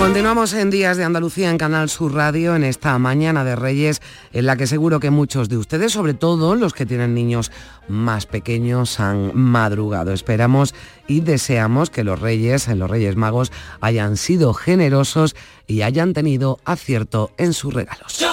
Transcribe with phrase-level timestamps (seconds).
[0.00, 4.00] Continuamos en Días de Andalucía en Canal Sur Radio en esta mañana de Reyes
[4.32, 7.52] en la que seguro que muchos de ustedes, sobre todo los que tienen niños
[7.86, 10.14] más pequeños, han madrugado.
[10.14, 10.74] Esperamos
[11.06, 15.36] y deseamos que los Reyes, los Reyes Magos, hayan sido generosos
[15.66, 18.24] y hayan tenido acierto en sus regalos.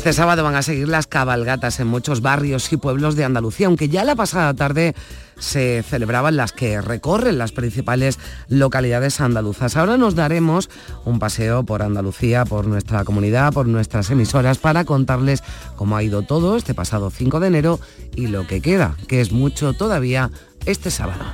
[0.00, 3.90] Este sábado van a seguir las cabalgatas en muchos barrios y pueblos de Andalucía, aunque
[3.90, 4.94] ya la pasada tarde
[5.38, 9.76] se celebraban las que recorren las principales localidades andaluzas.
[9.76, 10.70] Ahora nos daremos
[11.04, 15.42] un paseo por Andalucía, por nuestra comunidad, por nuestras emisoras, para contarles
[15.76, 17.78] cómo ha ido todo este pasado 5 de enero
[18.16, 20.30] y lo que queda, que es mucho todavía
[20.64, 21.26] este sábado.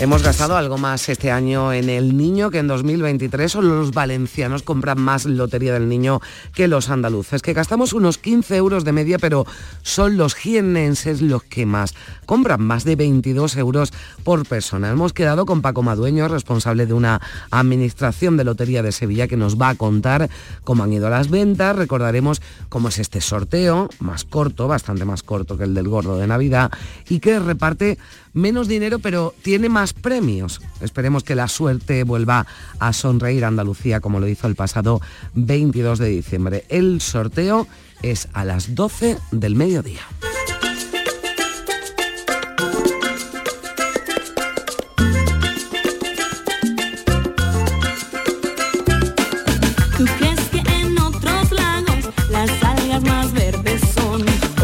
[0.00, 3.50] Hemos gastado algo más este año en el niño que en 2023.
[3.50, 6.20] Solo los valencianos compran más lotería del niño
[6.52, 9.46] que los andaluces, que gastamos unos 15 euros de media, pero
[9.82, 11.94] son los jienenses los que más
[12.26, 13.92] compran, más de 22 euros
[14.24, 14.90] por persona.
[14.90, 17.20] Hemos quedado con Paco Madueño, responsable de una
[17.52, 20.28] administración de lotería de Sevilla, que nos va a contar
[20.64, 21.76] cómo han ido las ventas.
[21.76, 26.26] Recordaremos cómo es este sorteo, más corto, bastante más corto que el del gordo de
[26.26, 26.72] Navidad,
[27.08, 27.96] y que reparte
[28.34, 30.60] menos dinero, pero tiene más premios.
[30.80, 32.46] Esperemos que la suerte vuelva
[32.78, 35.00] a sonreír a Andalucía como lo hizo el pasado
[35.34, 36.64] 22 de diciembre.
[36.68, 37.66] El sorteo
[38.02, 40.02] es a las 12 del mediodía.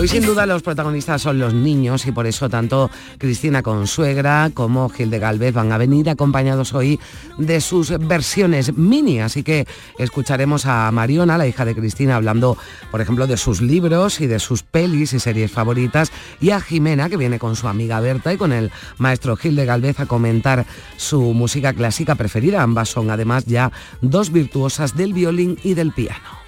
[0.00, 4.88] Hoy sin duda los protagonistas son los niños y por eso tanto Cristina Consuegra como
[4.88, 6.98] Gil de Galvez van a venir acompañados hoy
[7.36, 9.20] de sus versiones mini.
[9.20, 9.66] Así que
[9.98, 12.56] escucharemos a Mariona, la hija de Cristina, hablando,
[12.90, 17.10] por ejemplo, de sus libros y de sus pelis y series favoritas, y a Jimena,
[17.10, 20.64] que viene con su amiga Berta y con el maestro Gil de Galvez a comentar
[20.96, 22.62] su música clásica preferida.
[22.62, 26.39] Ambas son además ya dos virtuosas del violín y del piano.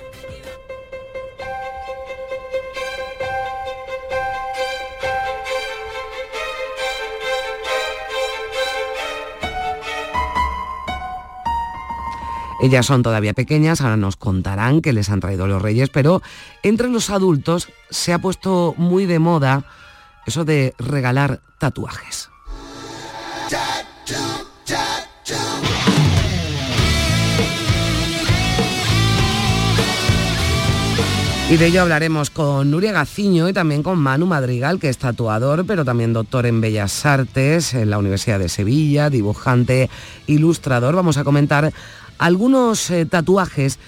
[12.62, 16.22] Ellas son todavía pequeñas, ahora nos contarán que les han traído los reyes, pero
[16.62, 19.64] entre los adultos se ha puesto muy de moda
[20.26, 22.30] eso de regalar tatuajes.
[31.50, 35.66] Y de ello hablaremos con Nuria Gaciño y también con Manu Madrigal, que es tatuador,
[35.66, 39.90] pero también doctor en Bellas Artes en la Universidad de Sevilla, dibujante,
[40.26, 40.96] ilustrador.
[40.96, 41.70] Vamos a comentar
[42.22, 43.80] algunos eh, tatuajes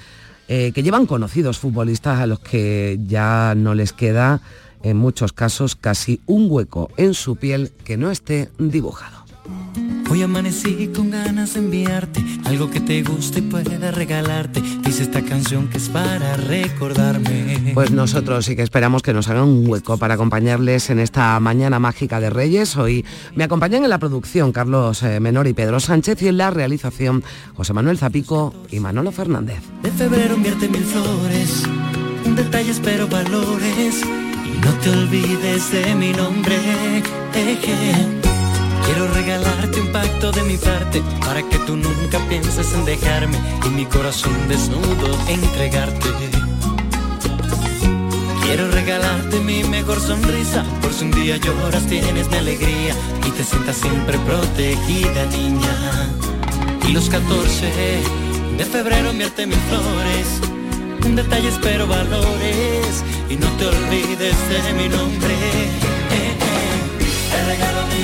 [0.48, 4.40] eh, que llevan conocidos futbolistas a los que ya no les queda,
[4.82, 9.23] en muchos casos, casi un hueco en su piel que no esté dibujado.
[10.14, 14.60] Hoy amanecí con ganas de enviarte algo que te guste y pueda regalarte.
[14.60, 17.72] Dice esta canción que es para recordarme.
[17.74, 21.80] Pues nosotros sí que esperamos que nos hagan un hueco para acompañarles en esta mañana
[21.80, 22.76] mágica de Reyes.
[22.76, 26.52] Hoy me acompañan en la producción Carlos eh, Menor y Pedro Sánchez y en la
[26.52, 27.24] realización
[27.56, 29.64] José Manuel Zapico y Manolo Fernández.
[29.82, 31.64] De febrero invierte mil flores,
[32.36, 34.04] detalles pero valores.
[34.04, 36.54] Y no te olvides de mi nombre.
[37.34, 38.33] Eje.
[38.84, 43.68] Quiero regalarte un pacto de mi parte para que tú nunca pienses en dejarme y
[43.70, 46.08] mi corazón desnudo entregarte.
[48.42, 52.94] Quiero regalarte mi mejor sonrisa, por si un día lloras tienes mi alegría
[53.26, 56.10] y te sientas siempre protegida niña.
[56.86, 57.72] Y los 14
[58.58, 60.54] de febrero enviarte mis flores
[61.14, 65.34] detalles pero valores y no te olvides de mi nombre.
[65.34, 65.70] Eh,
[66.10, 66.36] eh.
[67.30, 68.03] Te regalo mi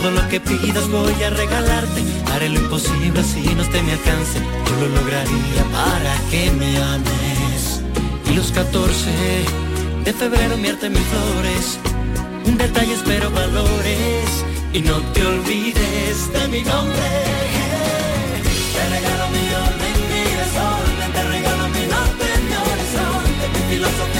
[0.00, 2.02] Todo lo que pidas voy a regalarte,
[2.32, 7.82] haré lo imposible si no esté mi alcance, yo lo lograría para que me ames.
[8.24, 9.10] Y los 14
[10.04, 11.78] de febrero mierte mis flores,
[12.56, 14.24] detalles pero valores,
[14.72, 17.10] y no te olvides de mi nombre.
[18.72, 24.19] Te regalo mi orden, mi desorden, te regalo mi norte, mi horizonte, mi filosofía,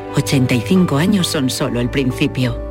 [0.15, 2.70] 85 años son solo el principio.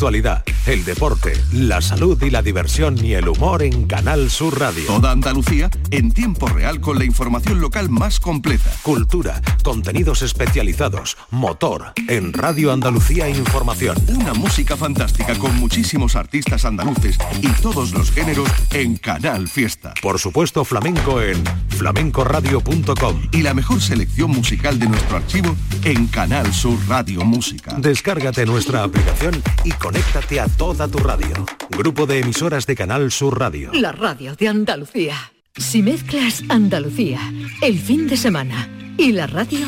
[0.01, 4.83] el deporte, la salud y la diversión y el humor en Canal Sur Radio.
[4.87, 8.71] Toda Andalucía en tiempo real con la información local más completa.
[8.81, 13.95] Cultura, contenidos especializados, motor, en Radio Andalucía Información.
[14.07, 19.93] Una música fantástica con muchísimos artistas andaluces y todos los géneros en Canal Fiesta.
[20.01, 23.21] Por supuesto, flamenco en flamencoradio.com.
[23.31, 27.75] Y la mejor selección musical de nuestro archivo en Canal Sur Radio Música.
[27.77, 31.45] Descárgate nuestra aplicación y conéctate a toda tu radio.
[31.69, 33.71] Grupo de emisoras de Canal Sur Radio.
[33.73, 35.33] La radio de Andalucía.
[35.57, 37.19] Si mezclas Andalucía,
[37.61, 39.67] el fin de semana y la radio,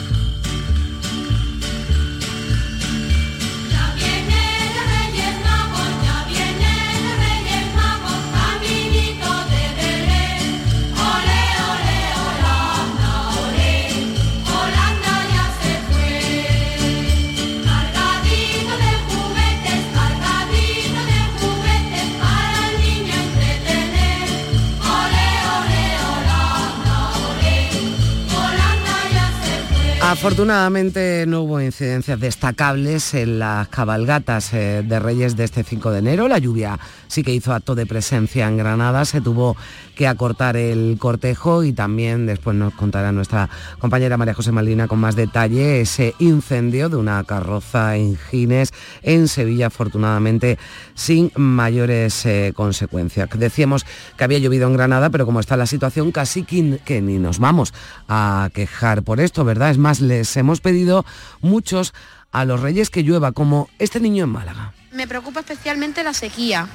[30.21, 35.97] Afortunadamente no hubo incidencias destacables en las cabalgatas eh, de Reyes de este 5 de
[35.97, 36.27] enero.
[36.27, 36.77] La lluvia
[37.11, 39.03] sí que hizo acto de presencia en Granada.
[39.03, 39.57] Se tuvo
[39.95, 43.49] que acortar el cortejo y también después nos contará nuestra
[43.79, 49.27] compañera María José Malina con más detalle ese incendio de una carroza en Gines en
[49.27, 50.57] Sevilla, afortunadamente
[50.93, 53.29] sin mayores eh, consecuencias.
[53.35, 57.19] Decíamos que había llovido en Granada, pero como está la situación, casi que, que ni
[57.19, 57.73] nos vamos
[58.07, 59.71] a quejar por esto, ¿verdad?
[59.71, 61.05] Es más, les hemos pedido
[61.41, 61.93] muchos
[62.31, 64.73] a los reyes que llueva, como este niño en Málaga.
[64.93, 66.69] Me preocupa especialmente la sequía.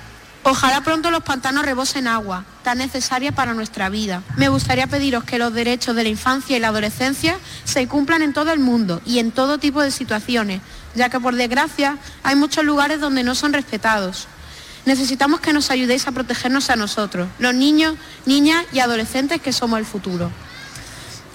[0.48, 4.22] Ojalá pronto los pantanos rebosen agua, tan necesaria para nuestra vida.
[4.36, 8.32] Me gustaría pediros que los derechos de la infancia y la adolescencia se cumplan en
[8.32, 10.60] todo el mundo y en todo tipo de situaciones,
[10.94, 14.28] ya que por desgracia hay muchos lugares donde no son respetados.
[14.84, 19.80] Necesitamos que nos ayudéis a protegernos a nosotros, los niños, niñas y adolescentes que somos
[19.80, 20.30] el futuro.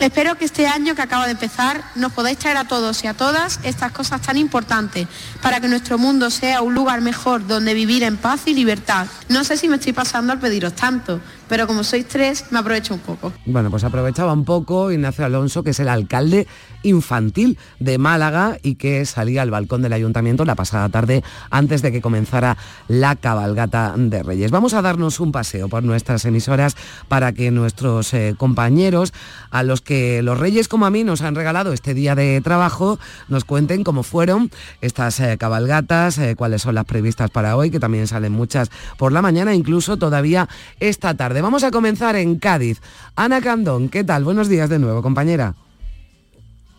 [0.01, 3.13] Espero que este año que acaba de empezar nos podáis traer a todos y a
[3.13, 5.08] todas estas cosas tan importantes
[5.43, 9.05] para que nuestro mundo sea un lugar mejor donde vivir en paz y libertad.
[9.29, 12.93] No sé si me estoy pasando al pediros tanto, pero como sois tres, me aprovecho
[12.93, 13.34] un poco.
[13.46, 16.48] Bueno, pues aprovechaba un poco Ignacio Alonso, que es el alcalde
[16.81, 21.91] infantil de Málaga y que salía al balcón del ayuntamiento la pasada tarde antes de
[21.91, 22.55] que comenzara
[22.88, 24.50] la cabalgata de Reyes.
[24.50, 26.77] Vamos a darnos un paseo por nuestras emisoras
[27.10, 29.12] para que nuestros eh, compañeros,
[29.50, 32.98] a los que los Reyes como a mí nos han regalado este día de trabajo,
[33.27, 37.79] nos cuenten cómo fueron estas eh, cabalgatas, eh, cuáles son las previstas para hoy, que
[37.81, 40.48] también salen muchas por la mañana, incluso todavía
[40.79, 41.40] esta tarde.
[41.41, 42.81] Vamos a comenzar en Cádiz.
[43.15, 44.24] Ana Candón, ¿qué tal?
[44.24, 45.55] Buenos días de nuevo, compañera.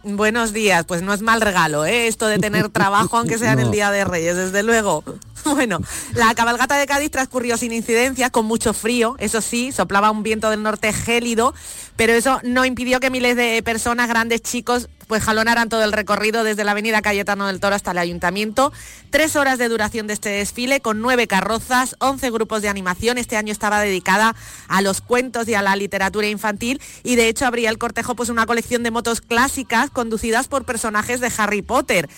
[0.05, 2.09] Buenos días, pues no es mal regalo, ¿eh?
[2.09, 3.71] esto de tener trabajo aunque sea en el.
[3.71, 5.05] Día de Reyes, desde luego.
[5.45, 5.81] Bueno,
[6.15, 10.49] la cabalgata de Cádiz transcurrió sin incidencias, con mucho frío, eso sí, soplaba un viento
[10.51, 11.53] del norte gélido,
[11.97, 16.43] pero eso no impidió que miles de personas, grandes chicos, pues jalonaran todo el recorrido
[16.43, 18.73] desde la avenida Cayetano del Toro hasta el ayuntamiento.
[19.11, 23.19] Tres horas de duración de este desfile con nueve carrozas, 11 grupos de animación.
[23.19, 24.35] Este año estaba dedicada
[24.69, 28.31] a los cuentos y a la literatura infantil y de hecho abría el cortejo pues
[28.31, 32.09] una colección de motos clásicas conducidas por personajes de Harry Potter,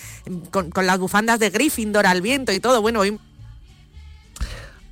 [0.51, 2.81] con, con las bufandas de Gryffindor al viento y todo.
[2.81, 3.19] Bueno, hoy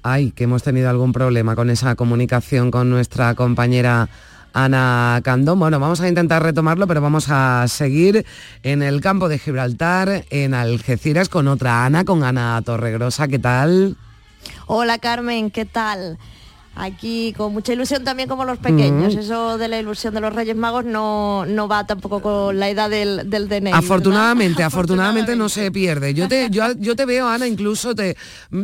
[0.06, 4.10] Ay, que hemos tenido algún problema con esa comunicación con nuestra compañera
[4.54, 5.60] Ana Candón.
[5.60, 8.26] Bueno, vamos a intentar retomarlo, pero vamos a seguir
[8.62, 13.28] en el campo de Gibraltar, en Algeciras, con otra Ana, con Ana Torregrosa.
[13.28, 13.98] ¿Qué tal?
[14.68, 16.18] Hola Carmen, ¿qué tal?
[16.76, 19.16] Aquí con mucha ilusión también como los pequeños.
[19.16, 19.20] Mm.
[19.20, 22.90] Eso de la ilusión de los Reyes Magos no, no va tampoco con la edad
[22.90, 23.60] del, del DNI.
[23.66, 23.80] ¿verdad?
[23.80, 26.16] Afortunadamente, afortunadamente no se pierde.
[26.16, 28.18] Yo te, yo, yo te veo, Ana, incluso te,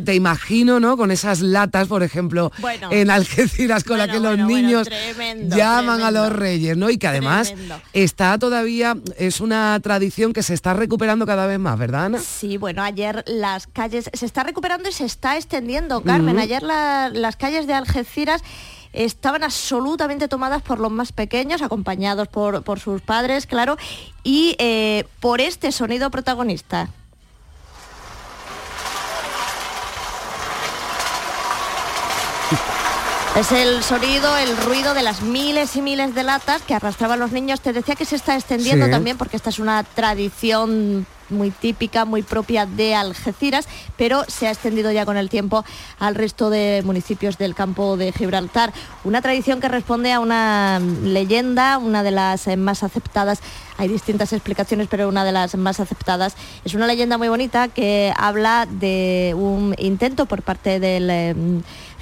[0.05, 0.97] te imagino, ¿no?
[0.97, 2.89] Con esas latas, por ejemplo, Bueno.
[2.91, 6.89] en Algeciras, con la que los bueno, bueno, niños tremendo, llaman a los reyes, ¿no?
[6.89, 7.79] Y que además Tremendo.
[7.93, 12.19] está todavía, es una tradición que se está recuperando cada vez más, ¿verdad, Ana?
[12.19, 16.39] Sí, bueno, ayer las calles se está recuperando y se está extendiendo, Carmen.
[16.39, 17.98] Ayer la- las calles de Algeciras
[18.93, 23.77] estaban absolutamente tomadas por los más pequeños, acompañados por, por sus padres, claro,
[24.23, 26.89] y eh, por este sonido protagonista.
[33.35, 37.31] Es el sonido, el ruido de las miles y miles de latas que arrastraban los
[37.31, 37.61] niños.
[37.61, 38.91] Te decía que se está extendiendo Sí.
[38.91, 43.67] también porque esta es una tradición muy típica, muy propia de Algeciras,
[43.97, 45.63] pero se ha extendido ya con el tiempo
[45.99, 48.73] al resto de municipios del campo de Gibraltar.
[49.03, 53.41] Una tradición que responde a una leyenda, una de las más aceptadas.
[53.77, 58.13] Hay distintas explicaciones, pero una de las más aceptadas es una leyenda muy bonita que
[58.17, 61.35] habla de un intento por parte del eh,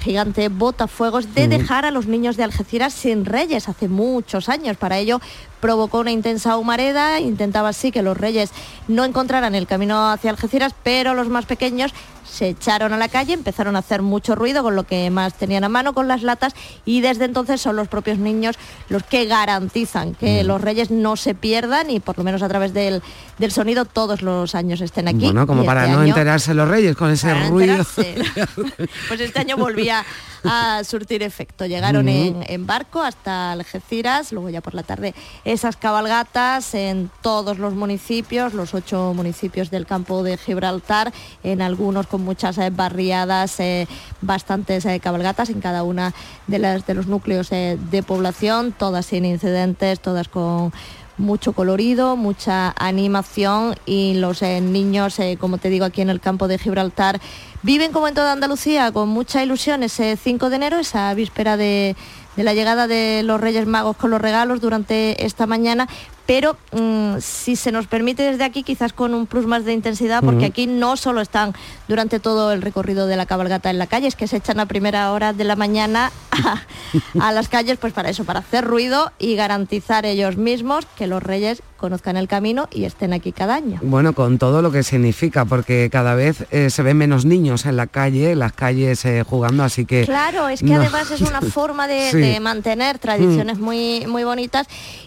[0.00, 4.76] gigante Botafuegos de dejar a los niños de Algeciras sin reyes hace muchos años.
[4.76, 5.20] Para ello
[5.60, 8.50] provocó una intensa humareda, intentaba así que los reyes
[8.88, 11.92] no encontraran el camino hacia Algeciras, pero los más pequeños
[12.30, 15.64] se echaron a la calle, empezaron a hacer mucho ruido con lo que más tenían
[15.64, 16.52] a mano, con las latas,
[16.84, 18.56] y desde entonces son los propios niños
[18.90, 20.46] los que garantizan que Mm.
[20.46, 23.02] los reyes no se pierdan y por lo menos a través del,
[23.38, 25.24] del sonido todos los años estén aquí.
[25.24, 27.82] Bueno, como para este no año- enterarse los reyes con ese ruido.
[29.08, 30.04] Pues este año volvía
[30.78, 31.66] a surtir efecto.
[31.66, 35.14] Llegaron en, en barco hasta Algeciras, luego ya por la tarde
[35.44, 41.12] esas cabalgatas en todos los municipios, los ocho municipios del campo de Gibraltar,
[41.42, 43.86] en algunos con muchas eh, barriadas, eh,
[44.20, 46.14] bastantes eh, cabalgatas en cada una
[46.46, 50.72] de, las, de los núcleos de población, todas sin incidentes, todas con
[51.18, 56.20] mucho colorido, mucha animación y los eh, niños, eh, como te digo, aquí en el
[56.20, 57.20] campo de Gibraltar,
[57.62, 61.96] viven como en toda Andalucía, con mucha ilusión ese 5 de enero, esa víspera de,
[62.36, 65.88] de la llegada de los Reyes Magos con los regalos durante esta mañana.
[66.28, 70.22] Pero mm, si se nos permite desde aquí, quizás con un plus más de intensidad,
[70.22, 71.54] porque aquí no solo están
[71.88, 74.66] durante todo el recorrido de la cabalgata en la calle, es que se echan a
[74.66, 76.60] primera hora de la mañana a,
[77.26, 81.22] a las calles, pues para eso, para hacer ruido y garantizar ellos mismos que los
[81.22, 83.78] reyes conozcan el camino y estén aquí cada año.
[83.82, 87.76] Bueno, con todo lo que significa, porque cada vez eh, se ven menos niños en
[87.76, 90.04] la calle, en las calles eh, jugando, así que...
[90.04, 90.80] Claro, es que no.
[90.80, 92.18] además es una forma de, Sí.
[92.18, 94.66] de mantener tradiciones muy, muy bonitas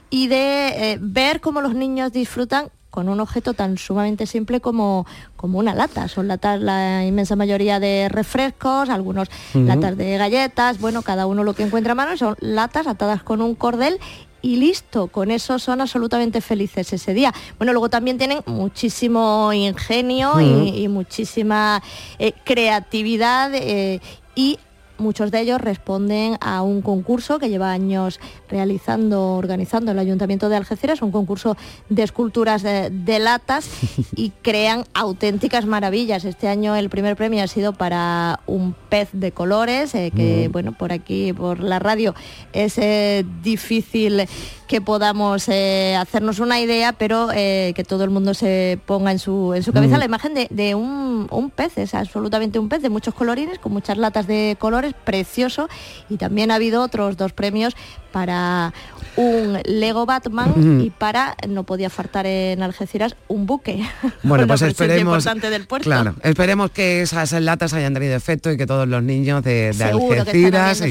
[0.10, 5.06] y de eh, ver cómo los niños disfrutan con un objeto tan sumamente simple como,
[5.38, 6.08] como una lata.
[6.10, 11.54] Son latas la inmensa mayoría de refrescos, algunos latas de galletas, bueno, cada uno lo
[11.54, 13.98] que encuentra a mano, son latas atadas con un cordel
[14.42, 17.34] y listo, con eso son absolutamente felices ese día.
[17.58, 21.82] Bueno, luego también tienen muchísimo ingenio y- y, muchísima
[22.20, 24.00] eh, creatividad eh,
[24.36, 24.58] y
[25.02, 30.56] muchos de ellos responden a un concurso que lleva años realizando, organizando el Ayuntamiento de
[30.56, 31.58] Algeciras, un concurso
[31.90, 33.70] de esculturas de, de latas
[34.16, 36.26] y crean auténticas maravillas.
[36.26, 40.52] Este año el primer premio ha sido para un pez de colores, eh, que Mm.
[40.52, 42.16] bueno, por aquí, por la radio,
[42.54, 44.28] es eh, difícil
[44.72, 49.20] que podamos eh, hacernos una idea, pero eh, que todo el mundo se ponga en
[49.20, 50.00] su, en su cabeza Mm.
[50.00, 53.74] la imagen de, de un, un pez, es absolutamente un pez de muchos colorines, con
[53.74, 55.68] muchas latas de colores, precioso.
[56.10, 57.76] Y también ha habido otros dos premios
[58.14, 58.74] para
[59.18, 63.84] un Lego Batman y para, no podía faltar en Algeciras, un buque.
[64.24, 65.24] Bueno, pues esperemos.
[65.26, 65.84] del puerto.
[65.90, 69.84] Claro, esperemos que esas latas hayan tenido efecto y que todos los niños de, de
[69.84, 70.82] Algeciras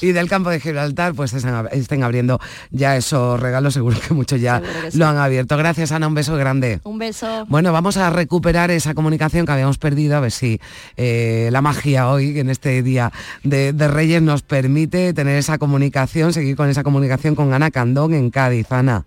[0.00, 2.38] y, del campo de Gibraltar pues estén, ab- estén abriendo
[2.70, 4.98] ya esos regalos, seguro que muchos ya Seguro que sí.
[4.98, 5.56] lo han abierto.
[5.56, 6.80] Gracias Ana, un beso grande.
[6.84, 7.46] Un beso.
[7.48, 10.60] Bueno, vamos a recuperar esa comunicación que habíamos perdido, a ver si
[10.96, 16.32] eh, la magia hoy, en este día de, de Reyes, nos permite tener esa comunicación,
[16.32, 18.70] seguir con esa comunicación con Ana Candón en Cádiz.
[18.70, 19.04] Ana.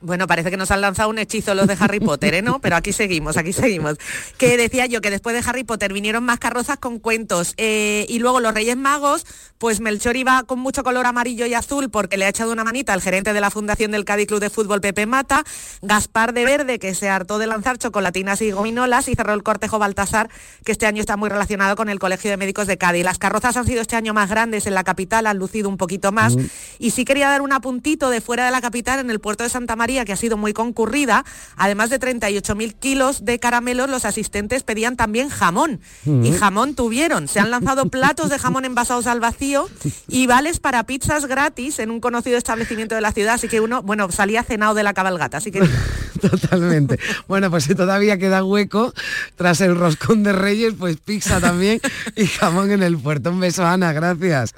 [0.00, 2.42] Bueno, parece que nos han lanzado un hechizo los de Harry Potter, ¿eh?
[2.42, 2.60] ¿no?
[2.60, 3.98] Pero aquí seguimos, aquí seguimos.
[4.36, 8.20] Que decía yo que después de Harry Potter vinieron más carrozas con cuentos eh, y
[8.20, 9.26] luego los Reyes Magos,
[9.58, 12.92] pues Melchor iba con mucho color amarillo y azul porque le ha echado una manita
[12.92, 15.42] al gerente de la Fundación del Cádiz Club de Fútbol, Pepe Mata,
[15.82, 19.80] Gaspar de Verde, que se hartó de lanzar chocolatinas y gominolas y cerró el cortejo
[19.80, 20.30] Baltasar,
[20.64, 23.02] que este año está muy relacionado con el Colegio de Médicos de Cádiz.
[23.02, 26.12] Las carrozas han sido este año más grandes en la capital, han lucido un poquito
[26.12, 26.36] más.
[26.36, 26.44] Mm.
[26.78, 29.50] Y sí quería dar un apuntito de fuera de la capital, en el puerto de
[29.50, 31.24] Santa María, que ha sido muy concurrida.
[31.56, 35.80] Además de 38.000 kilos de caramelos, los asistentes pedían también jamón.
[36.04, 36.24] Mm.
[36.24, 37.28] Y jamón tuvieron.
[37.28, 39.68] Se han lanzado platos de jamón envasados al vacío
[40.06, 43.34] y vales para pizzas gratis en un conocido establecimiento de la ciudad.
[43.34, 45.38] Así que uno, bueno, salía cenado de la cabalgata.
[45.38, 45.60] Así que
[46.20, 46.98] Totalmente.
[47.26, 48.92] Bueno, pues si todavía queda hueco
[49.36, 51.80] tras el roscón de Reyes, pues pizza también
[52.16, 53.30] y jamón en el puerto.
[53.30, 54.54] Un beso, Ana, gracias.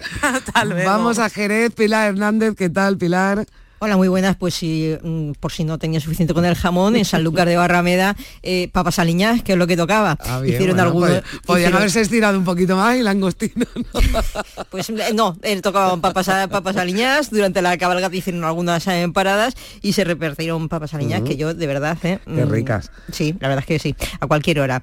[0.85, 3.47] Vamos a Jerez, Pilar Hernández, ¿qué tal, Pilar?
[3.83, 4.37] Hola, muy buenas.
[4.37, 8.15] Pues si, mm, por si no tenía suficiente con el jamón, en Sanlúcar de Barrameda,
[8.43, 10.19] eh, papas aliñadas, que es lo que tocaba.
[10.21, 11.11] Ah, bien, Hicieron bueno, algunos...
[11.23, 13.65] pues, podían hicieron- haberse estirado un poquito más y langostino.
[14.71, 19.55] Pues eh, no, eh, tocaban papas, papas aliñadas, durante la cabalgata hicieron algunas eh, paradas
[19.83, 21.31] y se repartieron papas aliñadas, Ujú.
[21.31, 21.97] que yo de verdad...
[22.03, 22.91] eh, Qué mm, ricas.
[23.11, 24.83] Sí, la verdad es que sí, a cualquier hora.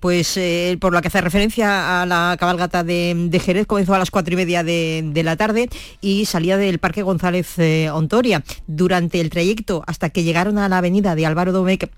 [0.00, 0.38] Pues
[0.78, 4.34] por lo que hace referencia a la cabalgata de, de Jerez, comenzó a las cuatro
[4.34, 5.68] y media de, de la tarde
[6.02, 7.48] y salía del Parque González
[7.94, 8.44] Ontoria.
[8.66, 11.90] Durante el trayecto hasta que llegaron a la avenida de Álvaro Domecq,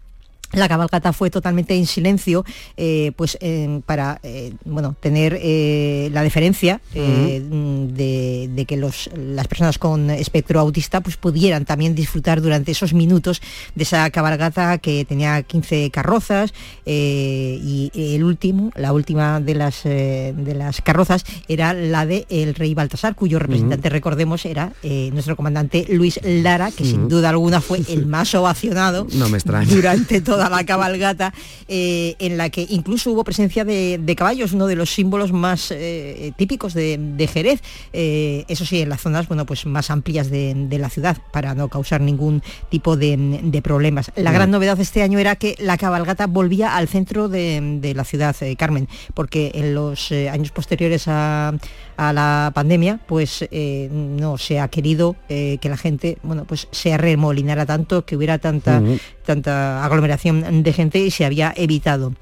[0.53, 2.45] la cabalgata fue totalmente en silencio,
[2.77, 9.49] eh, pues eh, para eh, bueno tener eh, la deferencia de, de que los, las
[9.49, 13.43] personas con espectro autista pues pudieran también disfrutar durante esos minutos
[13.75, 16.53] de esa cabalgata que tenía 15 carrozas
[16.85, 22.75] y el último, la última de las de las carrozas era la de el rey
[22.75, 24.73] Baltasar, cuyo representante recordemos era
[25.13, 29.75] nuestro comandante Luis Lara, que sin duda alguna fue el más ovacionado No me extraña.
[29.75, 31.33] durante toda la cabalgata,
[31.69, 35.71] eh, en la que incluso hubo presencia de, de caballos, uno de los símbolos más
[35.71, 37.63] eh, típicos de, de Jerez.
[37.93, 41.55] Eh, eso sí, en las zonas bueno, pues más amplias de, de la ciudad, para
[41.55, 44.13] no causar ningún tipo de, problemas.
[44.17, 44.35] La Mm.
[44.35, 48.37] gran novedad de este año era que la cabalgata volvía al centro de, la ciudad,
[48.59, 51.55] Carmen, porque en los años posteriores a,
[51.97, 56.69] a la pandemia, pues eh, no se ha querido eh, que la gente, bueno, pues
[56.71, 58.83] se arremolinara tanto, que hubiera tanta,
[59.25, 62.13] tanta aglomeración de gente y se había evitado.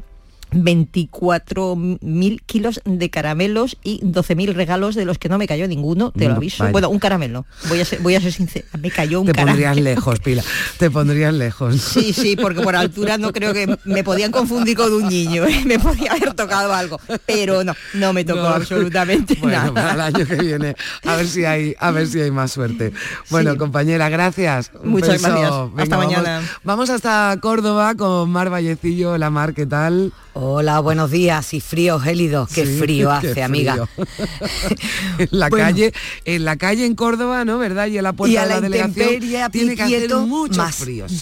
[0.54, 6.24] 24.000 kilos de caramelos y 12.000 regalos de los que no me cayó ninguno, te
[6.24, 6.62] lo No, aviso.
[6.64, 6.72] vaya.
[6.72, 9.54] Bueno, un caramelo, voy a ser, voy a ser sincera, me cayó un Te caramelo.
[9.66, 10.44] pondrías lejos, Pilar.
[10.78, 11.76] Te pondrías lejos.
[11.80, 15.62] Sí, sí, porque por altura no creo que me podían confundir con un niño, ¿eh?
[15.66, 18.48] me podía haber tocado algo, pero no, no me tocó No.
[18.48, 19.72] absolutamente Bueno, nada.
[19.74, 22.92] para el año que viene, a ver si hay, a ver si hay más suerte.
[23.30, 23.58] Bueno, Sí.
[23.58, 24.70] compañera, gracias.
[24.82, 25.28] Un Muchas beso.
[25.28, 25.52] gracias.
[25.76, 26.42] Hasta mañana.
[26.64, 29.12] Vamos, hasta Córdoba con Mar Vallecillo.
[29.12, 30.12] Hola Mar, ¿qué tal?
[30.46, 32.46] Hola, buenos días y frío gélido.
[32.54, 33.88] Qué Sí, frío qué hace, amiga.
[35.18, 35.64] en la Bueno.
[35.64, 35.94] calle,
[36.26, 37.56] en la calle en Córdoba, ¿no?
[37.56, 37.86] ¿Verdad?
[37.86, 40.60] Y en la puerta y a de la, la, delegación a tiene que hacer mucho
[40.60, 40.76] más.
[40.76, 41.06] frío.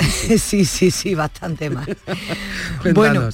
[0.42, 1.86] Sí, sí, sí, bastante más.
[2.94, 3.28] bueno,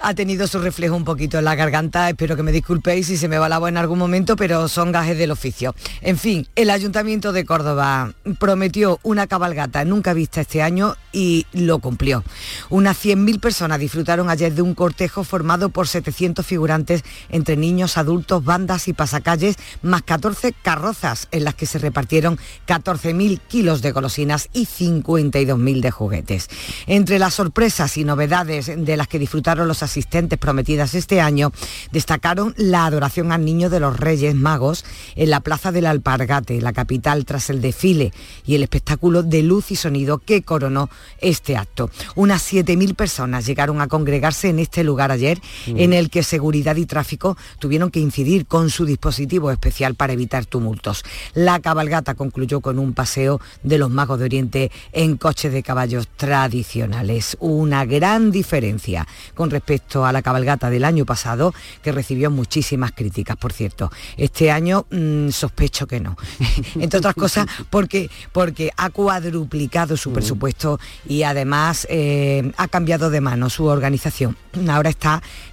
[0.00, 3.28] ha tenido su reflejo un poquito en la garganta, espero que me disculpéis si se
[3.28, 5.74] me va la voz en algún momento, pero son gajes del oficio.
[6.00, 11.78] En fin, el Ayuntamiento de Córdoba prometió una cabalgata nunca vista este año y lo
[11.80, 12.24] cumplió.
[12.70, 18.44] Unas 100.000 personas disfrutaron ayer de un cortejo formado por 700 figurantes entre niños, adultos,
[18.44, 24.48] bandas y pasacalles, más 14 carrozas en las que se repartieron 14.000 kilos de golosinas
[24.52, 26.48] y 52.000 de juguetes.
[26.86, 31.50] Entre las sorpresas y novedades de las que disfrutaron los asistentes prometidas este año,
[31.90, 34.84] destacaron la adoración al niño de los Reyes Magos
[35.16, 38.12] en la Plaza del Alpargate, la capital, tras el desfile
[38.46, 41.90] y el espectáculo de luz y sonido que coronó este acto.
[42.14, 45.78] Unas 7.000 personas llegaron a congregarse en este lugar ayer, Mm.
[45.78, 50.44] en el que seguridad y tráfico tuvieron que incidir con su dispositivo especial para evitar
[50.46, 51.04] tumultos.
[51.34, 56.08] La cabalgata concluyó con un paseo de los magos de Oriente en coches de caballos
[56.16, 57.36] tradicionales.
[57.40, 63.36] Una gran diferencia con respecto a la cabalgata del año pasado, que recibió muchísimas críticas,
[63.36, 63.90] por cierto.
[64.16, 66.16] Este año mm, sospecho que no.
[66.76, 73.20] Entre otras cosas, porque, porque ha cuadruplicado su presupuesto y además eh, ha cambiado de
[73.20, 74.36] mano su organización.
[74.68, 75.03] Ahora está,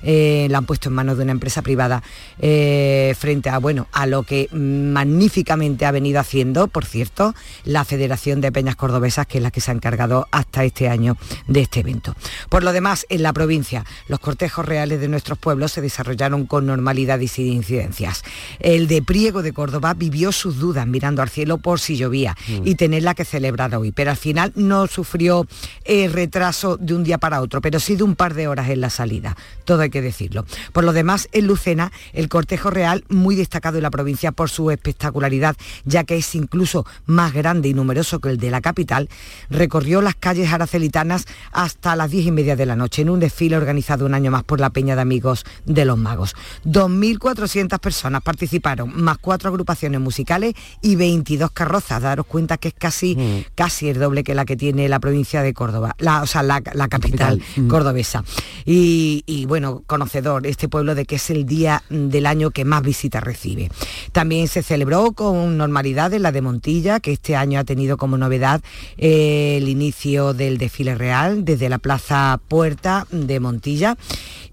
[0.04, 2.04] eh, la han puesto en manos de una empresa privada
[2.40, 7.34] eh, frente a, bueno, a lo que magníficamente ha venido haciendo, por cierto,
[7.66, 11.18] la Federación de Peñas Cordobesas, que es la que se ha encargado hasta este año
[11.48, 12.16] de este evento.
[12.50, 16.66] Por lo demás, en la provincia, los cortejos reales de nuestros pueblos se desarrollaron con
[16.66, 18.24] normalidad y sin incidencias.
[18.60, 22.68] El de Priego de Córdoba vivió sus dudas mirando al cielo por si llovía Mm.
[22.68, 25.46] y tenerla que celebrar hoy, pero al final no sufrió
[25.86, 28.82] eh, retraso de un día para otro, pero sí de un par de horas en
[28.82, 29.36] la salida,
[29.66, 30.46] todo hay que decirlo.
[30.74, 34.72] Por lo demás, en Lucena, el cortejo real muy destacado en la provincia por su
[34.72, 39.10] espectacularidad, ya que es incluso más grande y numeroso que el de la capital,
[39.50, 43.58] recorrió las calles aracelitanas hasta las diez y media de la noche en un desfile
[43.58, 46.36] organizado un año más por la Peña de Amigos de los Magos.
[46.66, 52.02] 2.400 personas participaron, más cuatro agrupaciones musicales y 22 carrozas.
[52.02, 55.54] Daros cuenta que es casi, casi el doble que la que tiene la provincia de
[55.54, 57.42] Córdoba, la, o sea, la, la capital Capital.
[57.56, 57.68] Mm.
[57.68, 58.24] cordobesa.
[58.66, 62.84] Y, y, bueno, conocedor este pueblo de que es el día del año que más
[62.84, 63.72] visitas recibe.
[64.12, 68.18] También se celebró con normalidad en la de Montilla, que este año ha tenido como
[68.18, 68.60] novedad
[68.98, 73.96] eh, el inicio del desfile real desde la Plaza Puerta de Montilla.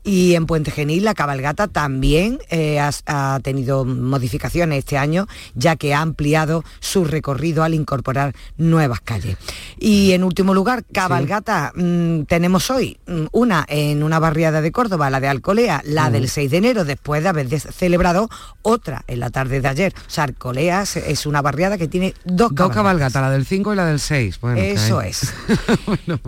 [0.05, 5.75] Y en Puente Genil la cabalgata también eh, ha, ha tenido modificaciones este año, ya
[5.75, 9.37] que ha ampliado su recorrido al incorporar nuevas calles.
[9.77, 15.11] Y en último lugar, cabalgata mm, tenemos hoy mm, una en una barriada de Córdoba,
[15.11, 16.13] la de Alcolea, la Mm.
[16.13, 18.29] del 6 de enero, después de haber celebrado
[18.63, 19.95] otra en la tarde de ayer.
[20.07, 23.77] O sea, Alcolea es- una barriada que tiene dos, Dos cabalgatas, la del 5 y
[23.77, 24.39] la del 6.
[24.41, 25.33] Bueno, que Eso es.
[25.87, 26.21] bueno,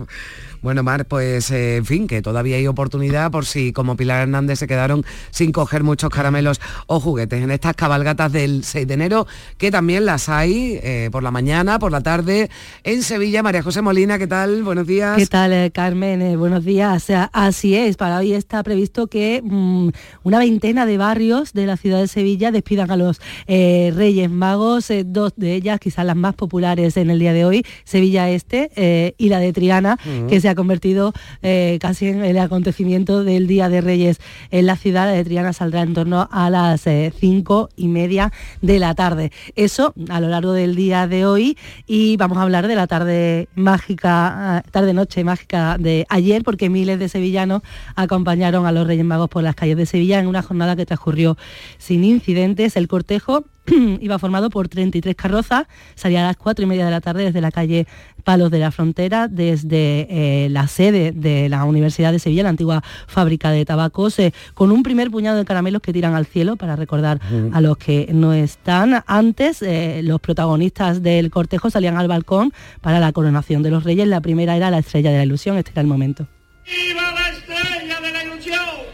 [0.61, 4.59] bueno, Mar, pues eh, en fin, que todavía hay oportunidad por si como Pilar Hernández
[4.59, 9.27] se quedaron sin coger muchos caramelos o juguetes en estas cabalgatas del 6 de enero,
[9.57, 12.51] que también las hay eh, por la mañana, por la tarde,
[12.83, 13.41] en Sevilla.
[13.41, 14.61] María José Molina, ¿qué tal?
[14.61, 15.17] Buenos días.
[15.17, 16.37] ¿Qué tal, eh, Carmen?
[16.37, 17.01] Buenos días.
[17.01, 19.89] O sea, así es, para hoy está previsto que mm,
[20.23, 25.33] una veintena de barrios de la ciudad de Sevilla despidan a los Reyes Magos, dos
[25.35, 29.39] de ellas, quizás las más populares en el día de hoy, Sevilla Este y la
[29.39, 30.27] de Triana, Ujú.
[30.27, 34.19] que se ha convertido eh, casi en el acontecimiento del Día de Reyes
[34.51, 35.11] en la ciudad.
[35.11, 39.31] De Triana saldrá en torno a las eh, cinco y media de la tarde.
[39.55, 43.49] Eso a lo largo del día de hoy y vamos a hablar de la tarde
[43.55, 47.61] mágica, ah, tarde-noche mágica de ayer, porque miles de sevillanos
[47.95, 51.37] acompañaron a los Reyes Magos por las calles de Sevilla en una jornada que transcurrió
[51.77, 52.75] sin incidentes.
[52.75, 53.45] El cortejo
[54.01, 57.41] iba formado por 33 carrozas, salía a las 4 y media de la tarde desde
[57.41, 57.87] la calle
[58.23, 62.83] Palos de la Frontera, desde eh, la sede de la Universidad de Sevilla, la antigua
[63.07, 66.75] fábrica de tabacos, eh, con un primer puñado de caramelos que tiran al cielo para
[66.75, 67.19] recordar
[67.51, 69.03] a los que no están.
[69.07, 74.07] Antes, eh, los protagonistas del cortejo salían al balcón para la coronación de los reyes.
[74.07, 76.27] La primera era la estrella de la ilusión, este era el momento.
[76.65, 78.90] ¡Viva la estrella de la ilusión!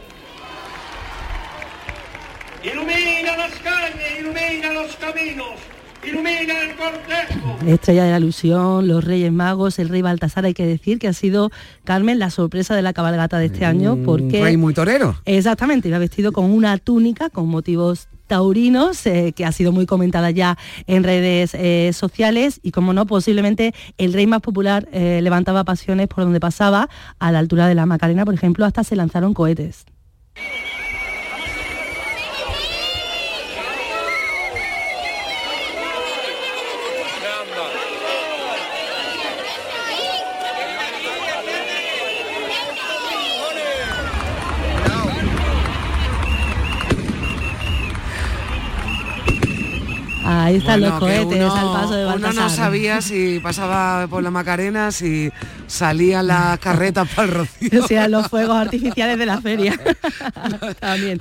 [2.71, 5.53] Ilumina las calles, ilumina los caminos,
[6.05, 7.57] ilumina el cortejo.
[7.65, 11.07] La estrella de la ilusión, los Reyes Magos, el rey Baltasar, hay que decir que
[11.07, 11.49] ha sido,
[11.85, 14.41] Carmen, la sorpresa de la cabalgata de este año, porque...
[14.41, 15.15] rey muy torero.
[15.23, 20.31] Exactamente, iba vestido con una túnica con motivos taurinos, eh, que ha sido muy comentada
[20.31, 25.63] ya en redes eh, sociales y como no, posiblemente el rey más popular eh, levantaba
[25.63, 29.33] pasiones por donde pasaba, a la altura de la Macarena, por ejemplo, hasta se lanzaron
[29.33, 29.85] cohetes.
[50.47, 52.43] Ahí están Bueno, los cohetes uno- al paso de Uno Baltasar.
[52.43, 55.29] no sabía si pasaba por la Macarena, si
[55.67, 57.83] salían las carretas para el rocío.
[57.83, 59.79] O sea, los fuegos artificiales de la feria.
[60.79, 61.19] también.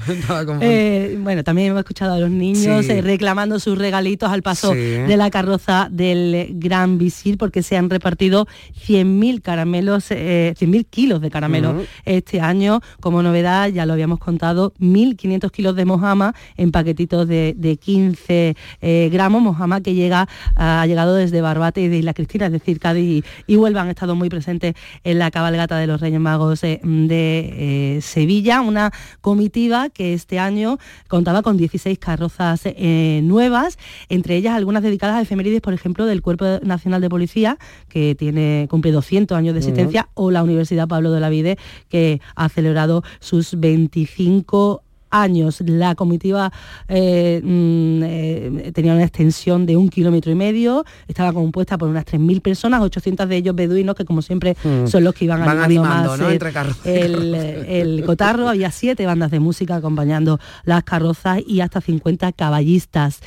[0.60, 2.92] Eh, bueno, también hemos escuchado a los niños Sí.
[2.92, 4.78] eh, reclamando sus regalitos al paso Sí.
[4.78, 8.46] de la carroza del Gran Visir porque se han repartido
[8.86, 11.84] 100.000 caramelos, eh, 100.000 kilos de caramelos Ujú.
[12.04, 12.80] este año.
[13.00, 18.56] Como novedad, ya lo habíamos contado, 1.500 kilos de mojama en paquetitos de, de 15
[18.80, 19.42] eh, gramos.
[19.42, 23.52] Mojama que llega ha llegado desde Barbate y de Isla Cristina, es decir, Cádiz y,
[23.52, 28.00] y Huelva han estado muy presentes en la cabalgata de los Reyes Magos de eh,
[28.02, 30.76] Sevilla, una comitiva que este año
[31.08, 33.78] contaba con 16 carrozas eh, nuevas,
[34.10, 37.56] entre ellas algunas dedicadas a efemérides, por ejemplo, del Cuerpo Nacional de Policía,
[37.88, 41.56] que tiene cumple 200 años de existencia, o la Universidad Pablo de la Vide,
[41.88, 44.85] que ha celebrado sus 25 años.
[45.10, 46.52] La comitiva
[46.88, 52.04] eh, mm, eh, tenía una extensión de un kilómetro y medio, estaba compuesta por unas
[52.04, 54.86] 3.000 personas, 800 de ellos beduinos, que como siempre Mm.
[54.86, 56.30] son los que iban Van animando, animando, más ¿no?
[56.30, 58.48] eh, Entre el, el cotarro.
[58.56, 63.20] Había siete bandas de música acompañando las carrozas y hasta 50 caballistas.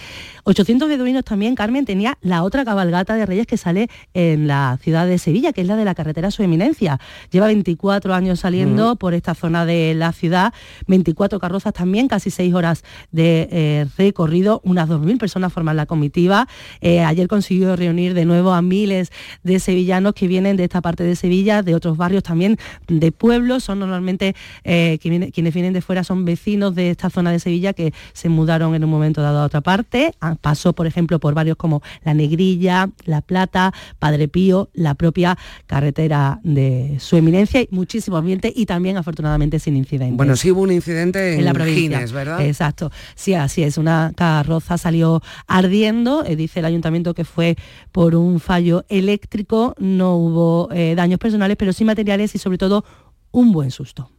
[0.43, 5.05] 800 beduinos también, Carmen, tenía la otra cabalgata de Reyes que sale en la ciudad
[5.07, 6.99] de Sevilla, que es la de la carretera Su Eminencia.
[7.31, 10.53] Lleva 24 años saliendo por esta zona de la ciudad,
[10.87, 16.47] 24 carrozas también, casi 6 horas de eh, recorrido, unas 2.000 personas forman la comitiva.
[16.81, 19.11] Eh, ayer consiguió reunir de nuevo a miles
[19.43, 23.63] de sevillanos que vienen de esta parte de Sevilla, de otros barrios también, de pueblos,
[23.63, 27.93] son normalmente eh, quienes vienen de fuera son vecinos de esta zona de Sevilla que
[28.13, 30.13] se mudaron en un momento dado a otra parte.
[30.21, 35.37] Ah, Pasó, por ejemplo, por barrios como La Negrilla, La Plata, Padre Pío, la propia
[35.67, 40.17] carretera de su eminencia y muchísimo ambiente y también afortunadamente sin incidentes.
[40.17, 42.05] Bueno, sí hubo un incidente en, en la provincia.
[42.13, 42.45] ¿verdad?
[42.45, 42.91] Exacto.
[43.15, 43.77] Sí, así es.
[43.77, 46.23] Una carroza salió ardiendo.
[46.25, 47.55] eh, dice el ayuntamiento que fue
[47.91, 49.75] por un fallo eléctrico.
[49.77, 52.83] No hubo eh, daños personales, pero sí materiales y sobre todo
[53.31, 54.09] un buen susto.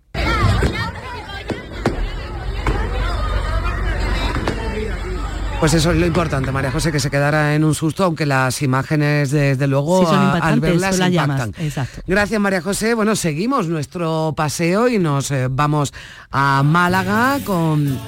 [5.61, 8.63] Pues eso es lo importante, María José, que se quedara en un susto, aunque las
[8.63, 11.41] imágenes, desde luego, Sí, son a- al verlas son las llamas.
[11.43, 11.65] impactan.
[11.67, 12.01] Exacto.
[12.07, 12.95] Gracias, María José.
[12.95, 15.93] Bueno, seguimos nuestro paseo y nos eh, vamos
[16.31, 17.99] a Málaga con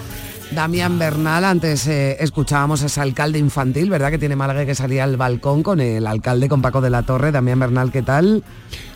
[0.53, 1.45] Damián Bernal.
[1.45, 4.11] Antes eh, escuchábamos a ese alcalde infantil, ¿verdad?
[4.11, 7.03] Que tiene Málaga y que salía al balcón con el alcalde, con Paco de la
[7.03, 7.33] Torre.
[7.33, 8.43] Damián Bernal, ¿qué tal?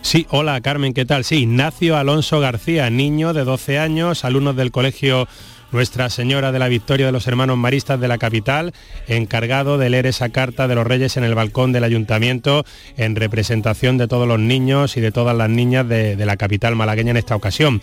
[0.00, 1.24] Sí, hola Carmen, ¿qué tal?
[1.24, 5.28] Sí, Ignacio Alonso García, niño de 12 años, alumno del colegio
[5.72, 8.72] Nuestra Señora de la Victoria de los Hermanos Maristas de la capital,
[9.09, 12.64] encargado de leer esa carta de los Reyes en el balcón del ayuntamiento
[12.96, 17.11] en representación de todos los niños y de todas las niñas de, la capital malagueña
[17.11, 17.81] en esta ocasión.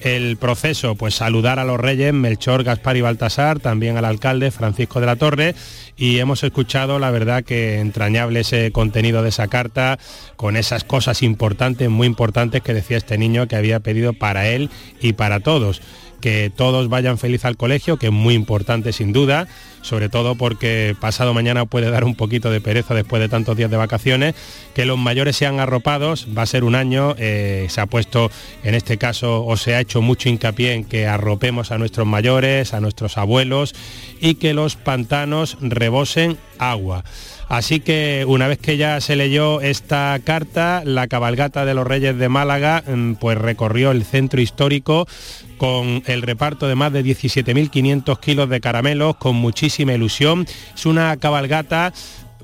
[0.00, 5.00] El proceso, pues saludar a los Reyes, Melchor, Gaspar y Baltasar, también al alcalde Francisco
[5.00, 5.54] de la Torre
[5.96, 9.98] y hemos escuchado la verdad que entrañable ese contenido de esa carta
[10.36, 14.68] con esas cosas importantes, muy importantes que decía este niño que había pedido para él
[15.00, 15.80] y para todos
[16.20, 19.48] que todos vayan feliz al colegio, que es muy importante sin duda,
[19.82, 23.70] sobre todo porque pasado mañana puede dar un poquito de pereza después de tantos días
[23.70, 24.34] de vacaciones,
[24.74, 28.30] que los mayores sean arropados, va a ser un año, eh, se ha puesto
[28.64, 32.74] en este caso o se ha hecho mucho hincapié en que arropemos a nuestros mayores,
[32.74, 33.74] a nuestros abuelos
[34.20, 37.04] y que los pantanos rebosen agua.
[37.48, 42.18] Así que una vez que ya se leyó esta carta, la cabalgata de los Reyes
[42.18, 45.06] de Málaga mm, pues recorrió el centro histórico
[45.56, 50.46] con el reparto de más de 17.500 kilos de caramelos, con muchísima ilusión.
[50.74, 51.92] Es una cabalgata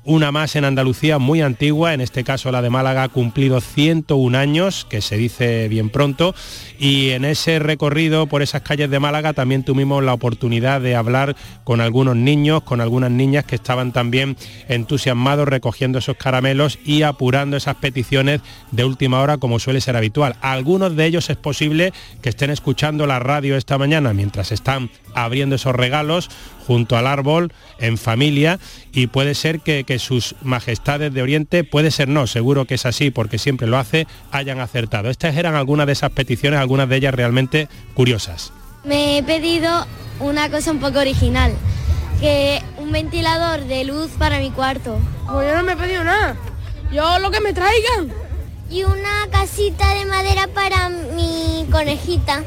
[0.04, 4.36] una más en Andalucía muy antigua, en este caso la de Málaga ha cumplido 101
[4.36, 6.34] años, que se dice bien pronto,
[6.78, 11.36] y en ese recorrido por esas calles de Málaga también tuvimos la oportunidad de hablar
[11.64, 14.36] con algunos niños, con algunas niñas que estaban también
[14.68, 18.40] entusiasmados recogiendo esos caramelos y apurando esas peticiones
[18.72, 20.36] de última hora como suele ser habitual.
[20.40, 25.56] Algunos de ellos es posible que estén escuchando la radio esta mañana mientras están abriendo
[25.56, 26.30] esos regalos
[26.66, 28.58] junto al árbol, en familia,
[28.92, 32.86] y puede ser que, que sus majestades de Oriente, puede ser no, seguro que es
[32.86, 35.10] así porque siempre lo hace, hayan acertado.
[35.10, 38.52] Estas eran algunas de esas peticiones, algunas de ellas realmente curiosas.
[38.84, 39.86] Me he pedido
[40.20, 41.52] una cosa un poco original,
[42.20, 44.98] que un ventilador de luz para mi cuarto.
[45.26, 46.36] Pues yo no me he pedido nada.
[46.92, 48.12] Yo lo que me traigan.
[48.70, 52.42] Y una casita de madera para mi conejita.